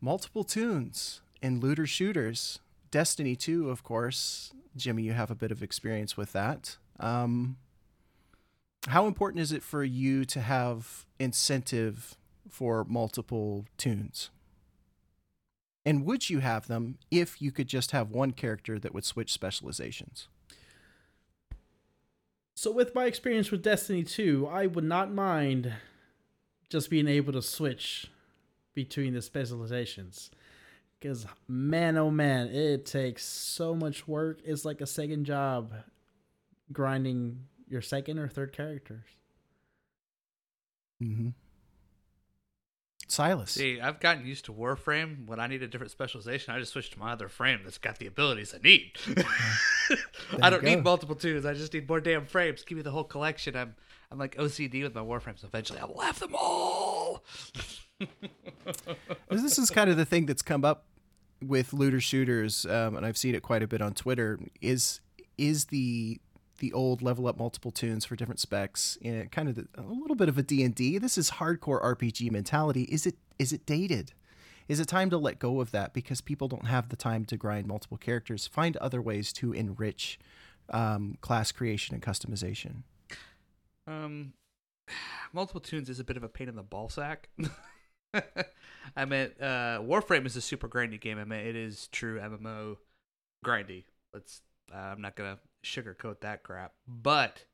[0.00, 2.60] Multiple toons and looter shooters.
[2.94, 4.52] Destiny 2, of course.
[4.76, 6.76] Jimmy, you have a bit of experience with that.
[7.00, 7.56] Um,
[8.86, 12.16] how important is it for you to have incentive
[12.48, 14.30] for multiple toons?
[15.84, 19.32] And would you have them if you could just have one character that would switch
[19.32, 20.28] specializations?
[22.54, 25.72] So, with my experience with Destiny 2, I would not mind
[26.70, 28.06] just being able to switch
[28.72, 30.30] between the specializations.
[31.04, 34.40] Because, man, oh man, it takes so much work.
[34.42, 35.74] It's like a second job
[36.72, 39.04] grinding your second or third characters.
[41.02, 41.28] Mm-hmm.
[43.06, 43.50] Silas.
[43.50, 45.26] See, I've gotten used to Warframe.
[45.26, 47.98] When I need a different specialization, I just switch to my other frame that's got
[47.98, 48.92] the abilities I need.
[50.40, 51.44] I don't need multiple twos.
[51.44, 52.62] I just need more damn frames.
[52.62, 53.54] Give me the whole collection.
[53.56, 53.74] I'm
[54.10, 55.44] I'm like OCD with my Warframes.
[55.44, 57.24] Eventually, I will have them all.
[59.28, 60.86] this is kind of the thing that's come up
[61.48, 64.38] with looter shooters, um, and I've seen it quite a bit on Twitter.
[64.60, 65.00] Is
[65.36, 66.20] is the
[66.58, 68.96] the old level up multiple toons for different specs
[69.32, 70.98] kind of the, a little bit of a D&D.
[70.98, 72.84] This is hardcore RPG mentality.
[72.84, 74.12] Is it is it dated?
[74.68, 77.36] Is it time to let go of that because people don't have the time to
[77.36, 78.46] grind multiple characters?
[78.46, 80.18] Find other ways to enrich
[80.70, 82.82] um, class creation and customization.
[83.86, 84.32] Um,
[85.32, 87.28] multiple toons is a bit of a pain in the ball sack.
[88.96, 91.18] I mean, uh, Warframe is a super grindy game.
[91.18, 92.76] I mean, it is true MMO
[93.44, 93.84] grindy.
[94.12, 94.40] Let's.
[94.72, 96.72] Uh, I'm not gonna sugarcoat that crap.
[96.86, 97.44] But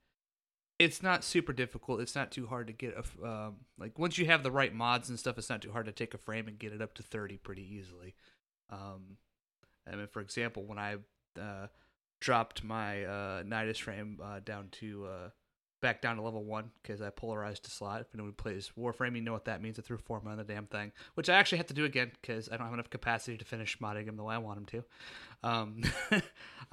[0.78, 2.00] it's not super difficult.
[2.00, 5.08] It's not too hard to get a um, like once you have the right mods
[5.08, 5.38] and stuff.
[5.38, 7.62] It's not too hard to take a frame and get it up to thirty pretty
[7.62, 8.14] easily.
[8.70, 9.16] Um,
[9.90, 10.96] I mean, for example, when I
[11.40, 11.66] uh,
[12.20, 15.28] dropped my uh, Nidus frame uh, down to uh,
[15.80, 18.00] back down to level one because I polarized a slot.
[18.02, 19.78] If anyone plays Warframe, you know what that means.
[19.78, 22.48] I threw forma on the damn thing, which I actually have to do again because
[22.48, 24.84] I don't have enough capacity to finish modding him the way I want him to.
[25.42, 25.82] Um,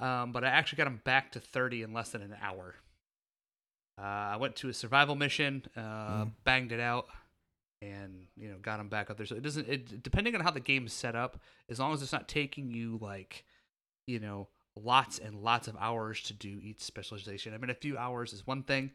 [0.00, 2.74] um, but I actually got him back to 30 in less than an hour.
[4.00, 6.30] Uh, I went to a survival mission, uh, mm.
[6.44, 7.06] banged it out,
[7.82, 9.26] and you know got him back up there.
[9.26, 9.68] So it doesn't.
[9.68, 12.70] It depending on how the game is set up, as long as it's not taking
[12.70, 13.44] you like,
[14.06, 14.48] you know,
[14.84, 17.54] lots and lots of hours to do each specialization.
[17.54, 18.90] I mean, a few hours is one thing.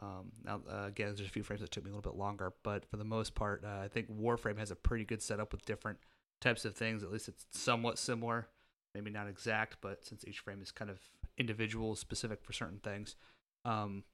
[0.00, 2.52] Um, now, uh, again, there's a few frames that took me a little bit longer,
[2.62, 5.64] but for the most part, uh, I think Warframe has a pretty good setup with
[5.64, 5.98] different
[6.40, 7.02] types of things.
[7.02, 8.48] At least it's somewhat similar,
[8.94, 10.98] maybe not exact, but since each frame is kind of
[11.38, 13.16] individual, specific for certain things,
[13.64, 14.04] um,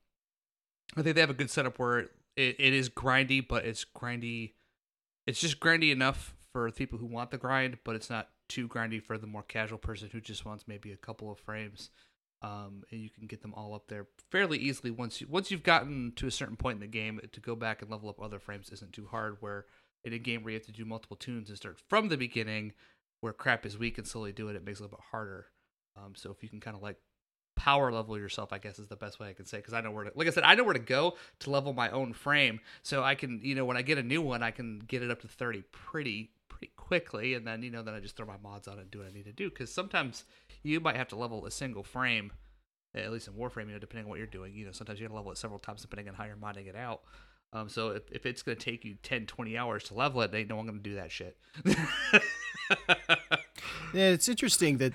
[0.97, 4.53] I think they have a good setup where it, it is grindy, but it's grindy.
[5.27, 9.03] It's just grindy enough for people who want the grind, but it's not too grindy
[9.03, 11.91] for the more casual person who just wants maybe a couple of frames.
[12.43, 15.63] Um, and you can get them all up there fairly easily once you once you've
[15.63, 17.21] gotten to a certain point in the game.
[17.31, 19.37] To go back and level up other frames isn't too hard.
[19.41, 19.67] Where
[20.05, 22.73] in a game where you have to do multiple toons and start from the beginning,
[23.21, 25.49] where crap is weak and slowly do it, it makes it a little bit harder.
[25.97, 26.97] Um, so if you can kind of like
[27.57, 29.59] power level yourself, I guess is the best way I can say.
[29.59, 31.75] Because I know where to, like I said, I know where to go to level
[31.75, 32.61] my own frame.
[32.83, 35.11] So I can, you know, when I get a new one, I can get it
[35.11, 36.31] up to thirty pretty
[36.61, 38.99] pretty quickly, and then you know then I just throw my mods on and do
[38.99, 39.49] what I need to do.
[39.49, 40.25] Because sometimes
[40.63, 42.33] you might have to level a single frame,
[42.95, 44.55] at least in Warframe, you know, depending on what you're doing.
[44.55, 46.77] You know, sometimes you're gonna level it several times depending on how you're modding it
[46.77, 47.03] out.
[47.53, 50.49] Um, so if, if it's gonna take you 10, 20 hours to level it, ain't
[50.49, 51.37] no one gonna do that shit.
[51.65, 52.21] yeah,
[53.93, 54.93] it's interesting that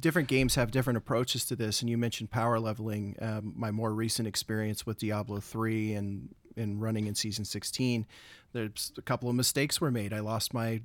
[0.00, 1.80] different games have different approaches to this.
[1.82, 3.16] And you mentioned power leveling.
[3.20, 8.04] Um, my more recent experience with Diablo three and and running in season 16
[8.52, 10.80] there's a couple of mistakes were made i lost my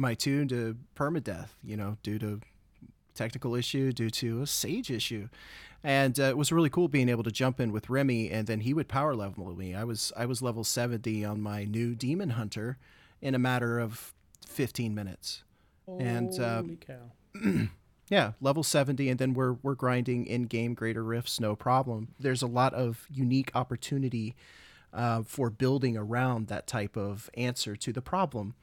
[0.00, 2.40] my toon to permadeath, you know, due to
[3.14, 5.28] technical issue, due to a sage issue.
[5.84, 8.60] And uh, it was really cool being able to jump in with Remy, and then
[8.60, 9.74] he would power level me.
[9.74, 12.78] I was I was level seventy on my new demon hunter
[13.22, 14.12] in a matter of
[14.46, 15.42] fifteen minutes.
[15.86, 17.68] Holy and uh, cow!
[18.10, 22.08] yeah, level seventy, and then we're we're grinding in game greater rifts, no problem.
[22.18, 24.36] There's a lot of unique opportunity
[24.92, 28.54] uh, for building around that type of answer to the problem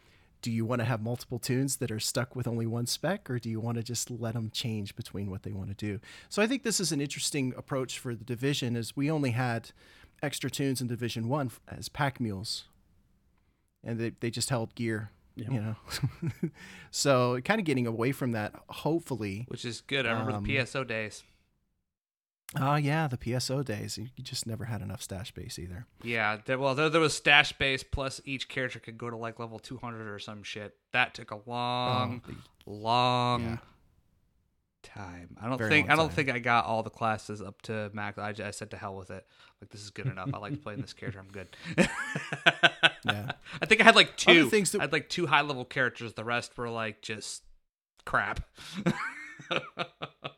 [0.41, 3.39] do you want to have multiple toons that are stuck with only one spec or
[3.39, 5.99] do you want to just let them change between what they want to do?
[6.29, 9.71] So i think this is an interesting approach for the division as we only had
[10.21, 12.65] extra toons in division one as pack mules.
[13.83, 15.51] And they, they just held gear yep.
[15.51, 15.75] you know?
[16.91, 19.45] So kind of getting away from that hopefully.
[19.49, 20.05] Which is good.
[20.05, 21.23] I remember um, the pso days
[22.55, 23.97] Oh yeah, the PSO days.
[23.97, 25.85] You just never had enough stash base either.
[26.01, 29.37] Yeah, there, well, there, there was stash base plus each character could go to like
[29.39, 30.73] level 200 or some shit.
[30.93, 33.57] That took a long, oh, the, long yeah.
[34.81, 35.35] time.
[35.41, 36.15] I don't Very think I don't time.
[36.15, 38.17] think I got all the classes up to max.
[38.17, 39.25] I, just, I said to hell with it.
[39.61, 40.29] Like this is good enough.
[40.33, 41.19] I like playing this character.
[41.19, 41.49] I'm good.
[43.05, 43.31] yeah.
[43.61, 44.49] I think I had like two.
[44.49, 44.79] Things that...
[44.79, 46.13] I had like two high level characters.
[46.13, 47.43] The rest were like just
[48.05, 48.39] crap.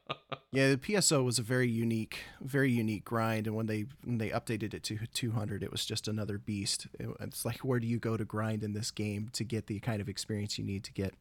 [0.51, 4.29] Yeah, the PSO was a very unique, very unique grind, and when they when they
[4.29, 6.87] updated it to 200, it was just another beast.
[6.99, 10.01] It's like where do you go to grind in this game to get the kind
[10.01, 11.13] of experience you need to get?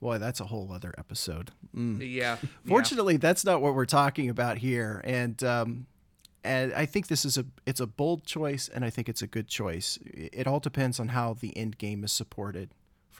[0.00, 1.50] Boy, that's a whole other episode.
[1.76, 1.98] Mm.
[2.00, 2.36] Yeah.
[2.66, 3.20] Fortunately, yeah.
[3.20, 5.86] that's not what we're talking about here, and um,
[6.44, 9.26] and I think this is a it's a bold choice, and I think it's a
[9.26, 9.98] good choice.
[10.04, 12.70] It all depends on how the end game is supported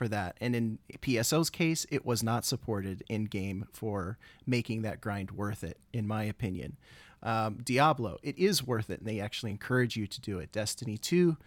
[0.01, 0.35] for that.
[0.41, 5.63] And in PSO's case, it was not supported in game for making that grind worth
[5.63, 6.77] it, in my opinion.
[7.21, 10.51] Um, Diablo, it is worth it, and they actually encourage you to do it.
[10.51, 11.37] Destiny 2,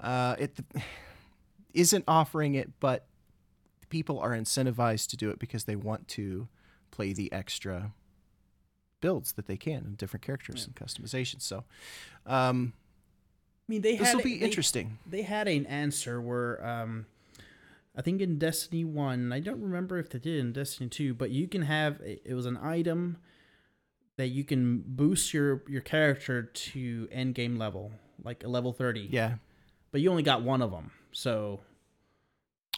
[0.00, 0.58] uh, it
[1.72, 3.06] isn't offering it, but
[3.90, 6.48] people are incentivized to do it because they want to
[6.90, 7.92] play the extra
[9.00, 10.72] builds that they can and different characters yeah.
[10.74, 11.42] and customizations.
[11.42, 11.62] So,
[12.26, 12.72] um,
[13.68, 14.98] I mean, they this will be they, interesting.
[15.06, 17.06] They had an answer where um,
[18.00, 21.28] I think in Destiny 1, I don't remember if they did in Destiny 2, but
[21.28, 23.18] you can have it was an item
[24.16, 27.92] that you can boost your your character to end game level,
[28.24, 29.08] like a level 30.
[29.10, 29.34] Yeah.
[29.92, 30.92] But you only got one of them.
[31.12, 31.60] So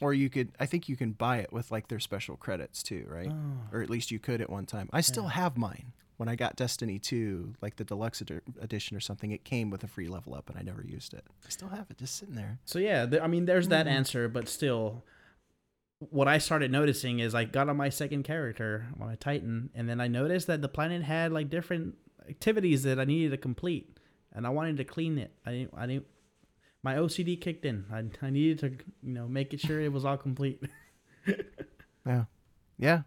[0.01, 3.07] or you could I think you can buy it with like their special credits too,
[3.09, 3.31] right?
[3.31, 3.77] Oh.
[3.77, 4.91] Or at least you could at one time.
[4.93, 5.35] I still yeah.
[5.35, 9.45] have mine when I got Destiny 2, like the deluxe ed- edition or something, it
[9.45, 11.25] came with a free level up and I never used it.
[11.45, 12.59] I still have it just sitting there.
[12.65, 13.97] So yeah, I mean, there's that mm-hmm.
[13.97, 15.05] answer, but still,
[16.11, 20.01] what I started noticing is I got on my second character, my Titan, and then
[20.01, 21.97] I noticed that the planet had like different
[22.29, 23.99] activities that I needed to complete,
[24.33, 25.33] and I wanted to clean it.
[25.47, 26.07] I didn't, I didn't.
[26.83, 27.85] My OCD kicked in.
[27.93, 28.71] I, I needed to,
[29.03, 30.63] you know, make it sure it was all complete.
[32.07, 32.25] yeah,
[32.79, 33.03] yeah.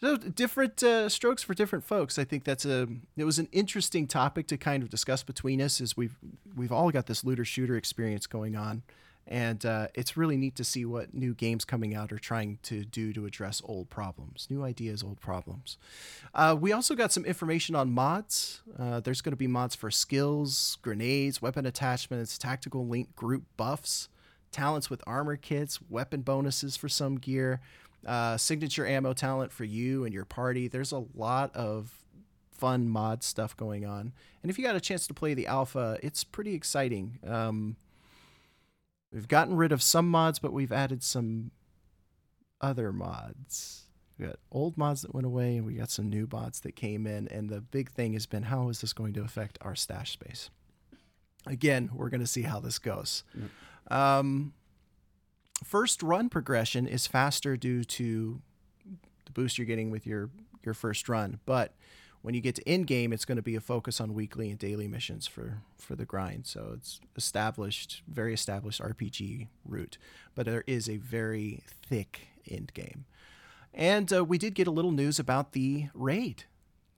[0.00, 2.18] So different uh, strokes for different folks.
[2.18, 5.80] I think that's a it was an interesting topic to kind of discuss between us
[5.80, 6.16] as we've
[6.56, 8.82] we've all got this looter shooter experience going on,
[9.26, 12.82] and uh, it's really neat to see what new games coming out are trying to
[12.82, 15.76] do to address old problems, new ideas, old problems.
[16.34, 18.62] Uh, we also got some information on mods.
[18.78, 24.08] Uh, there's going to be mods for skills, grenades, weapon attachments, tactical link group buffs,
[24.50, 27.60] talents with armor kits, weapon bonuses for some gear
[28.06, 30.68] uh, signature ammo talent for you and your party.
[30.68, 31.92] There's a lot of
[32.50, 34.12] fun mod stuff going on.
[34.42, 37.18] And if you got a chance to play the alpha, it's pretty exciting.
[37.26, 37.76] Um,
[39.12, 41.50] we've gotten rid of some mods, but we've added some
[42.60, 43.84] other mods.
[44.18, 47.06] We got old mods that went away, and we got some new mods that came
[47.06, 47.28] in.
[47.28, 50.50] And the big thing has been how is this going to affect our stash space?
[51.46, 53.24] Again, we're going to see how this goes.
[53.34, 53.96] Mm.
[53.96, 54.52] Um,
[55.64, 58.40] first run progression is faster due to
[59.24, 60.30] the boost you're getting with your
[60.62, 61.72] your first run, but
[62.22, 64.58] when you get to end game, it's going to be a focus on weekly and
[64.58, 66.46] daily missions for for the grind.
[66.46, 69.98] So it's established, very established RPG route,
[70.34, 73.06] but there is a very thick end game.
[73.72, 76.44] And uh, we did get a little news about the raid.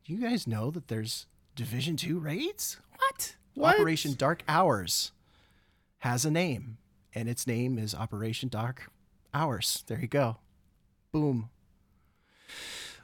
[0.04, 2.78] Do you guys know that there's Division Two raids?
[2.96, 3.36] What?
[3.54, 3.74] what?
[3.76, 5.12] Operation Dark Hours
[5.98, 6.78] has a name
[7.14, 8.90] and its name is Operation Dark
[9.34, 9.84] Hours.
[9.86, 10.38] There you go.
[11.12, 11.50] Boom.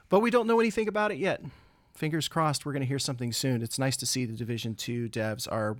[0.09, 1.41] But we don't know anything about it yet.
[1.95, 3.61] Fingers crossed we're going to hear something soon.
[3.61, 5.77] It's nice to see the Division 2 devs are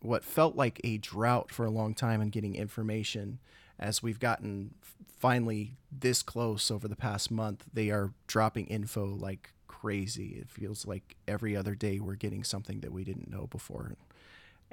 [0.00, 3.38] what felt like a drought for a long time in getting information
[3.78, 4.74] as we've gotten
[5.18, 7.64] finally this close over the past month.
[7.72, 10.38] They are dropping info like crazy.
[10.40, 13.94] It feels like every other day we're getting something that we didn't know before.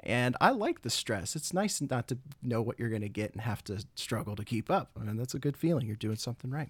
[0.04, 1.34] And I like the stress.
[1.34, 4.44] It's nice not to know what you're going to get and have to struggle to
[4.44, 4.90] keep up.
[5.00, 5.86] I mean, that's a good feeling.
[5.86, 6.68] You're doing something right.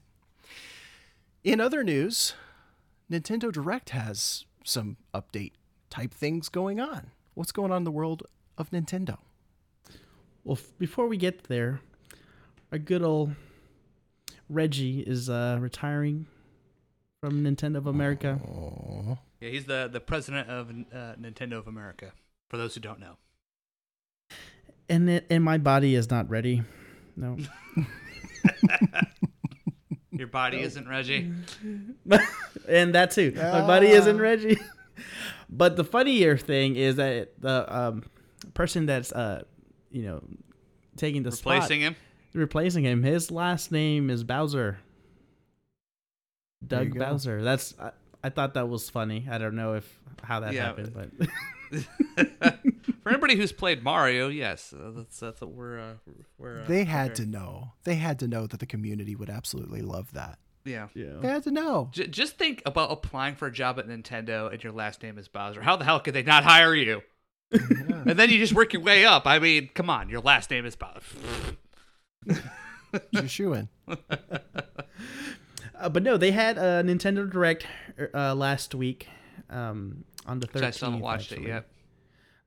[1.42, 2.34] In other news,
[3.10, 5.52] Nintendo Direct has some update
[5.90, 7.10] type things going on.
[7.34, 8.22] What's going on in the world
[8.56, 9.18] of Nintendo?
[10.44, 11.80] Well, f- before we get there,
[12.70, 13.34] our good old
[14.48, 16.26] Reggie is uh, retiring
[17.20, 18.40] from Nintendo of America.
[18.46, 19.18] Aww.
[19.40, 22.12] Yeah, he's the, the president of uh, Nintendo of America,
[22.48, 23.16] for those who don't know
[24.88, 26.62] and it, and my body is not ready.
[27.16, 27.36] No.
[30.12, 31.32] Your body isn't Reggie.
[32.68, 33.32] and that too.
[33.36, 34.58] My body isn't Reggie.
[35.50, 38.04] but the funnier thing is that the um,
[38.54, 39.42] person that's uh,
[39.90, 40.22] you know
[40.96, 41.96] taking the Replacing spot, him.
[42.32, 44.78] replacing him, his last name is Bowser.
[46.62, 47.04] There you Doug go.
[47.06, 47.42] Bowser.
[47.42, 47.90] That's I,
[48.22, 49.26] I thought that was funny.
[49.28, 50.66] I don't know if how that Yeah.
[50.66, 52.60] happened, but
[53.04, 55.92] For anybody who's played Mario, yes, uh, that's that's what we're uh,
[56.38, 56.62] we're.
[56.62, 57.72] Uh, They had to know.
[57.84, 60.38] They had to know that the community would absolutely love that.
[60.64, 60.88] Yeah.
[60.94, 61.20] They yeah.
[61.34, 61.90] had to know.
[61.92, 65.28] J- just think about applying for a job at Nintendo and your last name is
[65.28, 65.60] Bowser.
[65.60, 67.02] How the hell could they not hire you?
[67.52, 69.26] and then you just work your way up.
[69.26, 71.02] I mean, come on, your last name is Bowser.
[73.10, 73.68] You're shooing.
[75.76, 77.66] Uh, but no, they had a Nintendo Direct
[78.14, 79.08] uh, last week
[79.50, 80.62] um, on the 13th.
[80.62, 81.46] I still haven't watched actually.
[81.46, 81.68] it yet.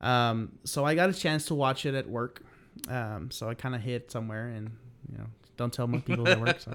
[0.01, 2.41] Um, so I got a chance to watch it at work.
[2.87, 4.71] Um, so I kind of hid somewhere, and
[5.11, 5.25] you know,
[5.55, 6.59] don't tell my people at work.
[6.59, 6.73] So.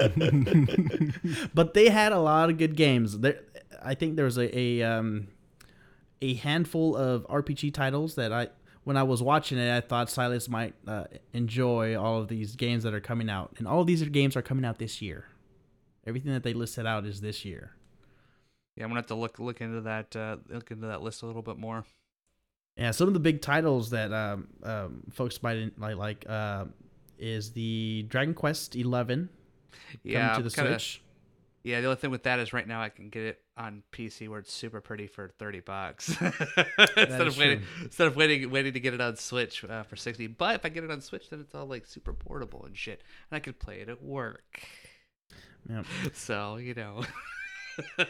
[1.54, 3.18] but they had a lot of good games.
[3.18, 3.40] There,
[3.82, 5.28] I think there was a a, um,
[6.22, 8.48] a handful of RPG titles that I,
[8.84, 12.82] when I was watching it, I thought Silas might uh, enjoy all of these games
[12.84, 15.26] that are coming out, and all of these games are coming out this year.
[16.06, 17.76] Everything that they listed out is this year.
[18.76, 21.26] Yeah, I'm gonna have to look look into that uh, look into that list a
[21.26, 21.84] little bit more.
[22.80, 26.64] Yeah, some of the big titles that um, um, folks might like like uh,
[27.18, 29.28] is the Dragon Quest Eleven
[30.02, 31.02] Yeah, to the kinda- Switch.
[31.62, 34.28] Yeah, the only thing with that is right now I can get it on PC
[34.30, 36.08] where it's super pretty for thirty bucks
[36.96, 37.84] instead of waiting true.
[37.84, 40.26] instead of waiting waiting to get it on Switch uh, for sixty.
[40.26, 43.02] But if I get it on Switch, then it's all like super portable and shit,
[43.30, 44.62] and I could play it at work.
[45.68, 45.82] Yeah.
[46.14, 47.02] So you know.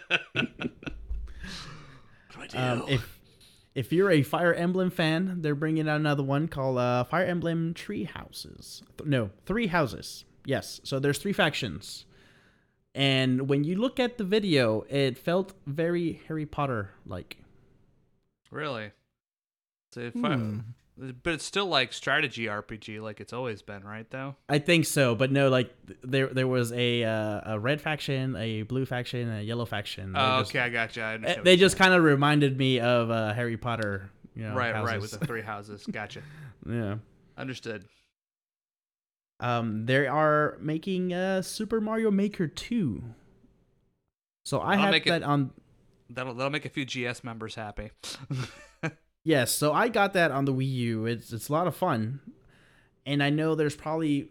[2.37, 3.20] what do I Um, if
[3.75, 7.75] if you're a Fire Emblem fan, they're bringing out another one called uh, Fire Emblem
[7.75, 8.83] Tree Houses.
[8.99, 10.25] Th- no, Three Houses.
[10.45, 10.81] Yes.
[10.85, 12.07] So there's three factions,
[12.95, 17.37] and when you look at the video, it felt very Harry Potter like.
[18.51, 18.91] really?
[19.93, 20.61] So if Hmm.
[21.23, 24.09] But it's still like strategy RPG, like it's always been, right?
[24.11, 24.37] Though.
[24.49, 28.63] I think so, but no, like there there was a uh, a red faction, a
[28.63, 30.13] blue faction, and a yellow faction.
[30.13, 31.03] They Oh, just- okay, I gotcha.
[31.03, 34.11] I what they just kind of reminded me of uh, Harry Potter.
[34.37, 35.85] You know, right, right, with the three houses.
[35.91, 36.23] Gotcha.
[36.67, 36.97] yeah.
[37.37, 37.85] Understood.
[39.41, 43.03] Um, they are making uh, Super Mario Maker two.
[44.45, 45.51] So I I'll had make it- that on.
[46.11, 47.91] That'll that'll make a few GS members happy.
[49.23, 51.07] Yes, so I got that on the Wii U.
[51.07, 52.21] It's it's a lot of fun,
[53.05, 54.31] and I know there's probably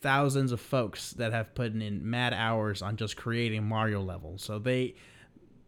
[0.00, 4.42] thousands of folks that have put in mad hours on just creating Mario levels.
[4.44, 4.94] So they,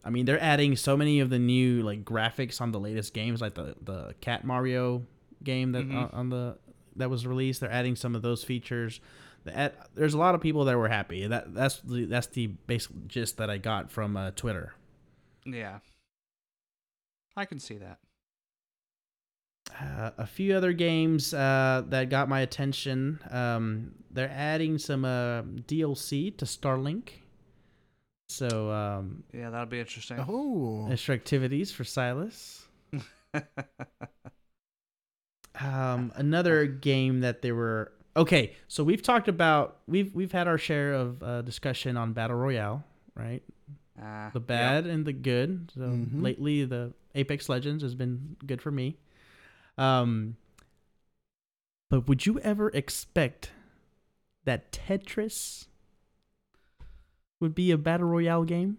[0.05, 3.40] I mean, they're adding so many of the new like graphics on the latest games,
[3.40, 5.03] like the the Cat Mario
[5.42, 6.05] game that Mhm.
[6.05, 6.57] uh, on the
[6.97, 7.61] that was released.
[7.61, 9.01] They're adding some of those features.
[9.42, 11.26] The there's a lot of people that were happy.
[11.26, 14.74] That that's the that's the basic gist that I got from uh, Twitter.
[15.44, 15.78] yeah,
[17.36, 17.99] I can see that.
[19.81, 23.19] Uh, a few other games uh, that got my attention.
[23.31, 27.09] Um, they're adding some uh, DLC to Starlink.
[28.29, 30.19] So, um, Yeah, that'll be interesting.
[30.27, 32.64] Oh, extra activities for Silas.
[35.59, 38.55] Um, another game that they were okay.
[38.69, 42.85] So we've talked about we've we've had our share of uh, discussion on battle royale,
[43.14, 43.43] right?
[43.99, 44.45] Uh, The yeah.
[44.47, 45.71] bad and the good.
[45.75, 46.21] So Mhm.
[46.23, 48.99] lately, the Apex Legends has been good for me.
[49.79, 50.37] Um,
[51.91, 53.51] but would you ever expect
[54.45, 55.66] that Tetris
[57.41, 58.79] would be a battle royale game?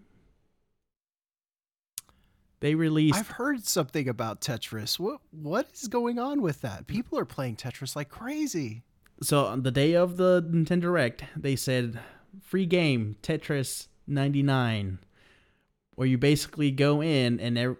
[2.60, 4.98] They released I've heard something about Tetris.
[4.98, 6.88] What what is going on with that?
[6.88, 8.82] People are playing Tetris like crazy.
[9.22, 12.00] so on the day of the Nintendo Direct, they said
[12.41, 15.00] free game Tetris 99
[15.95, 17.76] where you basically go in and there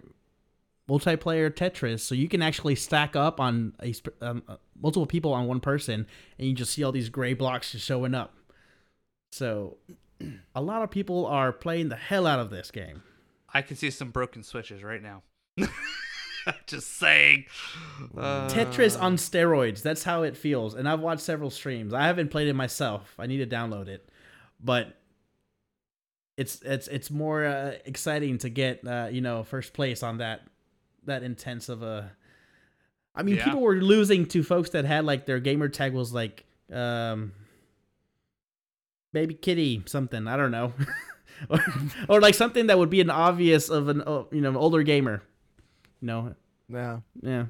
[0.88, 5.46] multiplayer Tetris so you can actually stack up on a um, uh, multiple people on
[5.46, 6.06] one person
[6.38, 8.34] and you just see all these gray blocks just showing up.
[9.32, 9.76] So
[10.54, 13.02] a lot of people are playing the hell out of this game.
[13.52, 15.22] I can see some broken switches right now.
[16.66, 17.44] Just saying.
[18.16, 19.82] Uh, Tetris on steroids.
[19.82, 20.74] That's how it feels.
[20.74, 21.92] And I've watched several streams.
[21.92, 23.14] I haven't played it myself.
[23.18, 24.08] I need to download it,
[24.62, 24.96] but
[26.36, 30.42] it's it's it's more uh, exciting to get uh, you know first place on that
[31.08, 32.12] that intense of a.
[33.14, 33.44] I mean, Yeah.
[33.44, 37.32] people were losing to folks that had like their gamer tag was like um,
[39.12, 40.26] baby kitty something.
[40.28, 40.72] I don't know.
[41.50, 41.58] or,
[42.08, 45.22] or like something that would be an obvious of an uh, you know older gamer,
[46.00, 46.34] you know,
[46.68, 47.00] Yeah.
[47.22, 47.46] yeah.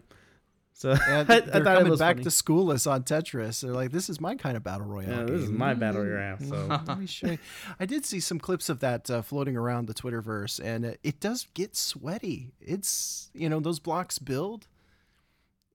[0.78, 2.22] So Yeah, I, I thought it was back funny.
[2.22, 3.62] to schoolless on Tetris.
[3.62, 6.38] They're like, "This is my kind of battle royale." Yeah, this is my battle royale.
[6.38, 7.38] So Let me show you.
[7.80, 11.18] I did see some clips of that uh, floating around the Twitterverse, and it, it
[11.18, 12.52] does get sweaty.
[12.60, 14.68] It's you know those blocks build,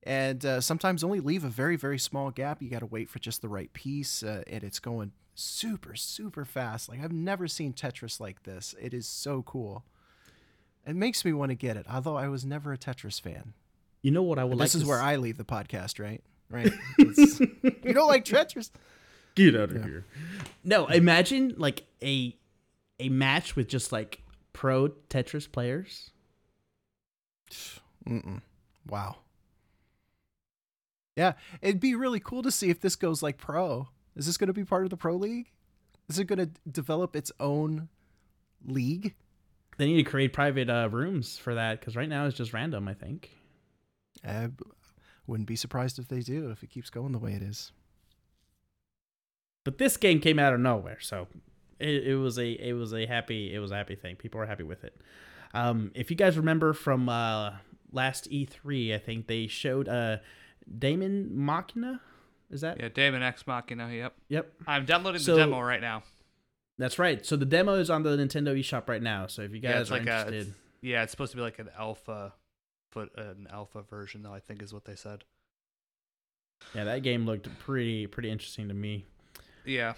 [0.03, 2.61] and uh, sometimes only leave a very very small gap.
[2.61, 6.45] You got to wait for just the right piece, uh, and it's going super super
[6.45, 6.87] fast.
[6.87, 8.73] Like I've never seen Tetris like this.
[8.81, 9.83] It is so cool.
[10.87, 13.53] It makes me want to get it, although I was never a Tetris fan.
[14.03, 14.65] You know what I would like.
[14.65, 16.21] this is where s- I leave the podcast, right?
[16.49, 16.71] Right.
[17.83, 18.69] You don't like Tetris?
[19.35, 20.05] Get out of here.
[20.63, 22.37] No, imagine like a
[22.99, 24.21] a match with just like
[24.53, 26.11] pro Tetris players.
[28.07, 28.41] Mm-mm.
[28.87, 29.17] Wow.
[31.15, 33.87] Yeah, it'd be really cool to see if this goes like pro.
[34.15, 35.49] Is this going to be part of the pro league?
[36.09, 37.87] Is it going to develop its own
[38.65, 39.15] league?
[39.77, 42.87] They need to create private uh, rooms for that because right now it's just random.
[42.87, 43.31] I think.
[44.23, 44.63] I b-
[45.27, 47.71] wouldn't be surprised if they do if it keeps going the way it is.
[49.63, 51.27] But this game came out of nowhere, so
[51.79, 54.15] it, it was a it was a happy it was a happy thing.
[54.17, 54.95] People were happy with it.
[55.53, 57.53] Um, if you guys remember from uh,
[57.91, 60.17] last E3, I think they showed uh,
[60.79, 62.01] Daemon Machina.
[62.49, 62.79] Is that?
[62.79, 63.89] Yeah, Daemon X Machina.
[63.91, 64.13] Yep.
[64.29, 64.53] Yep.
[64.67, 66.03] I'm downloading So- the demo right now.
[66.79, 67.23] That's right.
[67.23, 69.27] So the demo is on the Nintendo eShop right now.
[69.27, 71.43] So if you guys it's are like a, interested, it's- yeah, it's supposed to be
[71.43, 72.33] like an alpha,
[72.93, 74.33] but an alpha version though.
[74.33, 75.23] I think is what they said.
[76.73, 79.05] yeah, that game looked pretty pretty interesting to me.
[79.65, 79.93] Yeah,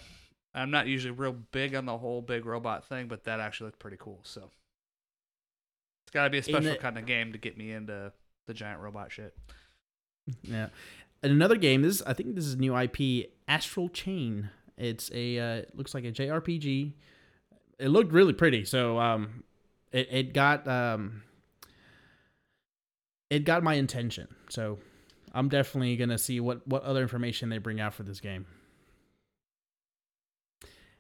[0.54, 3.80] I'm not usually real big on the whole big robot thing, but that actually looked
[3.80, 4.20] pretty cool.
[4.24, 4.50] So
[6.06, 8.12] it's got to be a special it- kind of game to get me into
[8.48, 9.36] the giant robot shit.
[10.44, 10.68] Yeah.
[11.24, 14.50] And another game, this I think this is new IP, Astral Chain.
[14.78, 16.94] It's a uh, it looks like a JRPG.
[17.80, 18.66] It looked really pretty.
[18.66, 19.44] So um
[19.92, 21.24] it, it got um
[23.36, 24.28] it got my attention.
[24.50, 24.80] So
[25.34, 28.46] I'm definitely gonna see what what other information they bring out for this game.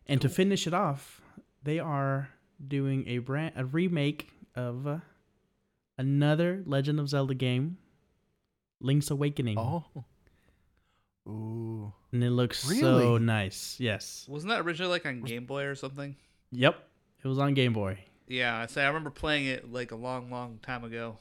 [0.05, 1.21] And to finish it off,
[1.63, 2.29] they are
[2.65, 4.97] doing a brand a remake of uh,
[5.97, 7.77] another Legend of Zelda game,
[8.81, 9.57] Link's Awakening.
[9.57, 9.85] Oh.
[11.27, 11.91] Ooh.
[12.11, 13.77] And it looks so nice.
[13.79, 14.27] Yes.
[14.29, 16.15] Wasn't that originally like on Game Boy or something?
[16.51, 16.75] Yep.
[17.23, 17.97] It was on Game Boy.
[18.27, 21.17] Yeah, I say I remember playing it like a long, long time ago.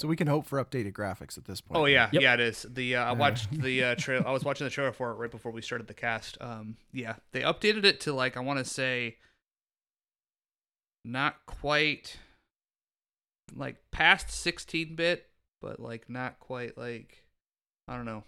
[0.00, 1.78] So we can hope for updated graphics at this point.
[1.78, 2.22] Oh yeah, Yep.
[2.22, 2.64] yeah, it is.
[2.68, 4.26] The uh, I watched the uh, trailer.
[4.26, 6.38] I was watching the trailer for it right before we started the cast.
[6.40, 9.18] Um, yeah, they updated it to like I want to say,
[11.04, 12.16] not quite
[13.54, 15.26] like past 16 bit,
[15.60, 17.22] but like not quite like
[17.86, 18.24] I don't know.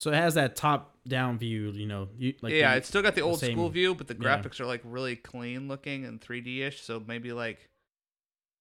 [0.00, 3.02] So it has that top down view, you know, you like yeah, the- it's still
[3.02, 4.38] got the the old school view, but the yeah.
[4.42, 6.80] graphics are like really clean looking and 3D ish.
[6.82, 7.68] So maybe like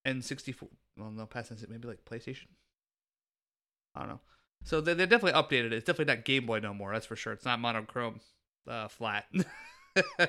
[0.06, 0.68] N64.
[1.00, 2.48] Well, no, past N64, maybe like PlayStation.
[3.96, 4.20] I don't know.
[4.64, 5.74] So they, they definitely updated it.
[5.74, 6.94] It's definitely not Game Boy no more.
[6.94, 7.34] That's for sure.
[7.34, 8.20] It's not monochrome
[8.68, 9.26] uh, flat.
[10.20, 10.26] uh,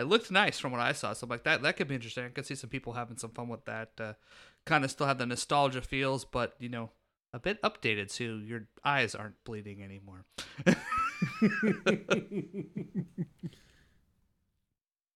[0.00, 1.12] it looked nice from what I saw.
[1.12, 2.24] So I'm like that that could be interesting.
[2.24, 3.92] I could see some people having some fun with that.
[3.98, 4.12] Uh,
[4.64, 6.90] kind of still have the nostalgia feels, but you know,
[7.32, 10.24] a bit updated so your eyes aren't bleeding anymore.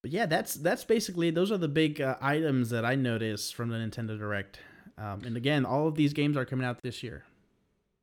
[0.09, 3.69] But yeah, that's that's basically those are the big uh, items that I noticed from
[3.69, 4.59] the Nintendo Direct.
[4.97, 7.25] Um, and again, all of these games are coming out this year.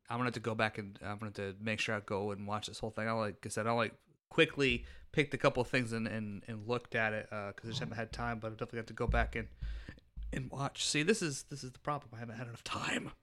[0.07, 2.29] I'm gonna have to go back and I'm gonna have to make sure I go
[2.29, 3.07] and watch this whole thing.
[3.07, 3.95] I like I said, I like
[4.29, 7.79] quickly picked a couple of things and, and, and looked at it because I just
[7.79, 8.37] haven't had time.
[8.37, 9.47] But I definitely have to go back and
[10.31, 10.85] and watch.
[10.85, 12.11] See, this is this is the problem.
[12.15, 13.13] I haven't had enough time.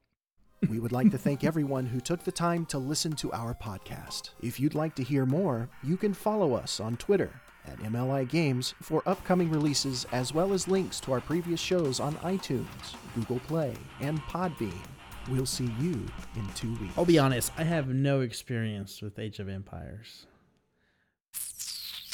[0.68, 4.30] We would like to thank everyone who took the time to listen to our podcast.
[4.40, 7.30] If you'd like to hear more, you can follow us on Twitter
[7.66, 12.14] at MLI Games for upcoming releases as well as links to our previous shows on
[12.16, 14.72] iTunes, Google Play, and Podbean.
[15.30, 16.05] We'll see you
[16.36, 16.94] in two weeks.
[16.97, 20.26] I'll be honest, I have no experience with Age of Empires.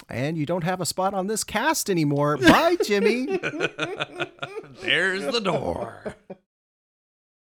[0.09, 2.37] And you don't have a spot on this cast anymore.
[2.37, 3.27] Bye, Jimmy.
[4.81, 6.15] There's the door.